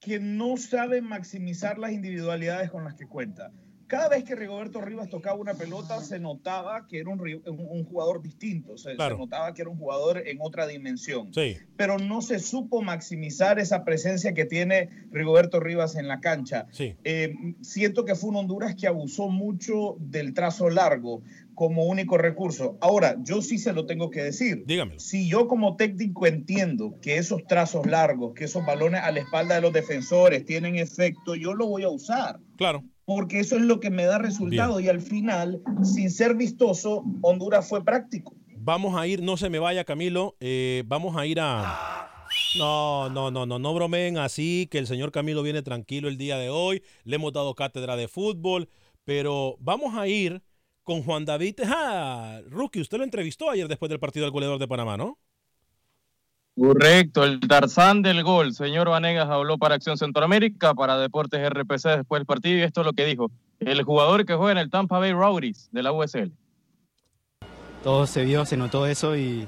[0.00, 3.52] que no sabe maximizar las individualidades con las que cuenta.
[3.90, 7.84] Cada vez que Rigoberto Rivas tocaba una pelota, se notaba que era un, un- un
[7.84, 8.78] jugador distinto.
[8.78, 11.34] Se, notaba que era un jugador en otra dimensión.
[11.34, 11.56] Sí.
[11.76, 16.68] Pero no se supo maximizar esa presencia que tiene Rigoberto Rivas en la cancha.
[16.70, 16.94] Sí.
[17.02, 21.22] Eh, siento que fue un Honduras que abusó mucho del trazo largo
[21.56, 22.78] como único recurso.
[22.80, 24.62] Ahora, yo sí se lo tengo que decir.
[24.66, 25.00] Dígamelo.
[25.00, 29.56] Si yo como técnico entiendo que esos trazos largos, que esos balones a la espalda
[29.56, 32.38] de los defensores tienen efecto, yo lo voy a usar.
[32.56, 32.82] Claro.
[33.10, 34.78] Porque eso es lo que me da resultado.
[34.78, 38.36] Y al final, sin ser vistoso, Honduras fue práctico.
[38.58, 42.28] Vamos a ir, no se me vaya Camilo, eh, vamos a ir a...
[42.56, 46.38] No, no, no, no, no bromeen así, que el señor Camilo viene tranquilo el día
[46.38, 48.68] de hoy, le hemos dado cátedra de fútbol,
[49.02, 50.40] pero vamos a ir
[50.84, 51.62] con Juan David.
[51.66, 55.18] Ah, Rookie, usted lo entrevistó ayer después del partido del goleador de Panamá, ¿no?
[56.56, 58.52] Correcto, el Tarzán del gol.
[58.54, 62.86] Señor Vanegas habló para Acción Centroamérica, para Deportes RPC después del partido y esto es
[62.86, 63.30] lo que dijo.
[63.60, 66.32] El jugador que juega en el Tampa Bay Rowdies de la USL.
[67.82, 69.46] todo se vio, se notó eso y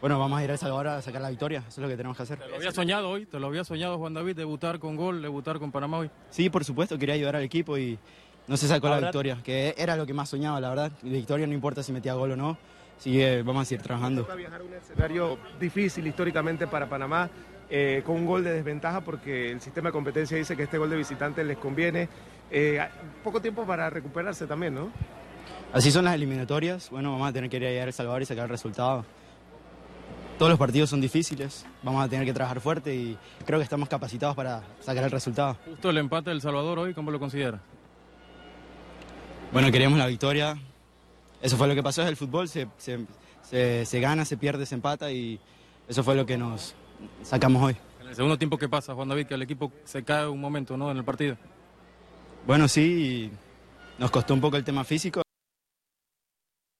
[0.00, 1.96] bueno, vamos a ir a El Salvador a sacar la victoria, eso es lo que
[1.96, 2.38] tenemos que hacer.
[2.38, 5.58] Te lo había soñado hoy, te lo había soñado Juan David, debutar con gol, debutar
[5.58, 6.10] con Panamá hoy.
[6.30, 7.98] Sí, por supuesto, quería ayudar al equipo y
[8.48, 10.92] no se sacó la Ahora- victoria, que era lo que más soñaba, la verdad.
[11.02, 12.58] La victoria no importa si metía gol o no,
[12.98, 14.26] así que vamos a seguir trabajando.
[14.80, 17.30] escenario difícil históricamente para Panamá,
[17.70, 20.90] eh, con un gol de desventaja porque el sistema de competencia dice que este gol
[20.90, 22.08] de visitante les conviene.
[22.50, 22.80] Eh,
[23.24, 24.90] poco tiempo para recuperarse también, ¿no?
[25.72, 28.44] Así son las eliminatorias, bueno, vamos a tener que ir a El Salvador y sacar
[28.44, 29.06] el resultado.
[30.38, 33.16] Todos los partidos son difíciles, vamos a tener que trabajar fuerte y
[33.46, 35.56] creo que estamos capacitados para sacar el resultado.
[35.64, 37.60] Justo el empate del Salvador hoy, ¿cómo lo considera?
[39.52, 40.58] Bueno, queríamos la victoria.
[41.42, 43.04] Eso fue lo que pasó, es el fútbol, se, se-
[43.42, 45.40] se- se gana, se pierde, se empata y
[45.88, 46.74] eso fue lo que nos
[47.22, 47.76] sacamos hoy.
[48.00, 49.26] En el segundo tiempo, ¿qué pasa, Juan David?
[49.26, 50.90] Que el equipo se cae un momento, ¿no?
[50.90, 51.36] En el partido.
[52.46, 53.30] Bueno, sí,
[53.98, 55.22] nos costó un poco el tema físico.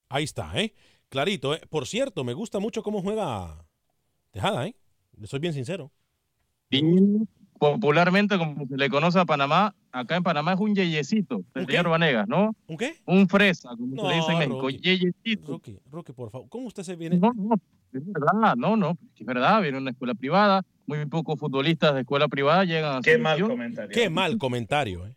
[0.08, 0.74] Ahí está, ¿eh?
[1.08, 1.62] Clarito, ¿eh?
[1.68, 3.64] Por cierto, me gusta mucho cómo juega
[4.30, 4.76] Tejada, ¿eh?
[5.16, 5.90] Le soy bien sincero.
[7.70, 11.88] Popularmente, como se le conoce a Panamá, acá en Panamá es un yeyecito, el señor
[11.90, 12.56] Vanegas, ¿no?
[12.66, 12.96] ¿Un qué?
[13.06, 14.78] Un fresa, como No, se le dice en México, Rookie.
[14.78, 15.52] yeyecito.
[15.52, 17.18] Rookie, Rookie, por favor, ¿cómo usted se viene?
[17.18, 17.54] No, no,
[17.92, 22.26] es verdad, no, no, es verdad, viene una escuela privada, muy pocos futbolistas de escuela
[22.26, 23.90] privada llegan a Qué mal comentario.
[23.94, 25.14] Qué mal comentario, ¿eh?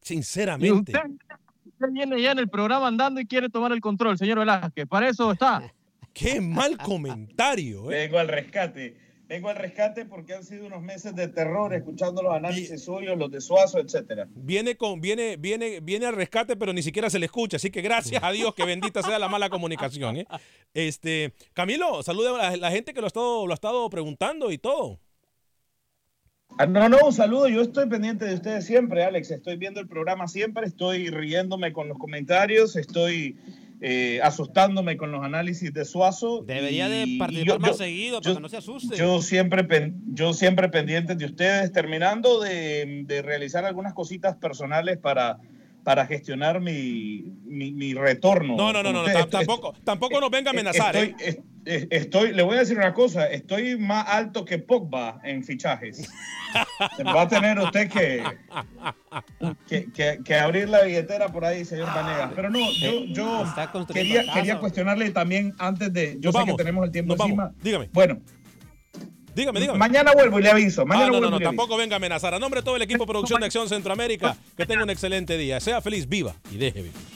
[0.00, 0.90] Sinceramente.
[0.90, 1.08] usted,
[1.66, 5.08] usted viene ya en el programa andando y quiere tomar el control, señor Velázquez, para
[5.08, 5.62] eso está.
[6.12, 8.08] Qué mal comentario, ¿eh?
[8.08, 9.05] Vengo al rescate.
[9.28, 13.28] Vengo al rescate porque han sido unos meses de terror escuchando los análisis suyos, los
[13.30, 14.28] de Suazo, etcétera.
[14.30, 17.56] Viene con, viene, viene, viene al rescate, pero ni siquiera se le escucha.
[17.56, 20.18] Así que gracias a Dios que bendita sea la mala comunicación.
[20.18, 20.26] ¿eh?
[20.74, 24.52] Este, Camilo, saluda a la, la gente que lo ha estado, lo ha estado preguntando
[24.52, 25.00] y todo.
[26.58, 27.48] Ah, No, no, un saludo.
[27.48, 29.32] Yo estoy pendiente de ustedes siempre, Alex.
[29.32, 33.36] Estoy viendo el programa siempre, estoy riéndome con los comentarios, estoy
[33.80, 36.42] eh, asustándome con los análisis de Suazo.
[36.46, 38.96] Debería de y- y participar yo- más yo- seguido yo- para que no se asuste.
[38.96, 44.96] Yo siempre, pen- yo siempre pendiente de ustedes, terminando de, de realizar algunas cositas personales
[44.98, 45.38] para,
[45.86, 48.56] para gestionar mi, mi, mi retorno.
[48.56, 50.96] No, no, no, no, tampoco, tampoco nos venga a amenazar.
[50.96, 51.14] Estoy,
[51.64, 51.86] ¿eh?
[51.92, 56.10] estoy, le voy a decir una cosa, estoy más alto que Pogba en fichajes.
[57.06, 58.20] Va a tener usted que,
[59.68, 62.32] que, que- que abrir la billetera por ahí, señor Vanegas.
[62.34, 66.16] Pero no, yo, yo construyendo quería, quería cuestionarle también antes de.
[66.18, 67.30] Yo Nos sé vamos, que tenemos el tiempo nos vamos.
[67.30, 67.52] encima.
[67.62, 67.90] Dígame.
[67.92, 68.18] Bueno,
[69.36, 69.78] Dígame, dígame.
[69.78, 70.86] mañana vuelvo y le aviso.
[70.86, 72.32] Mañana Ah, no, no, no, tampoco venga a amenazar.
[72.32, 75.36] A nombre de todo el equipo de producción de Acción Centroamérica, que tenga un excelente
[75.36, 75.60] día.
[75.60, 77.15] Sea feliz, viva y deje vivir.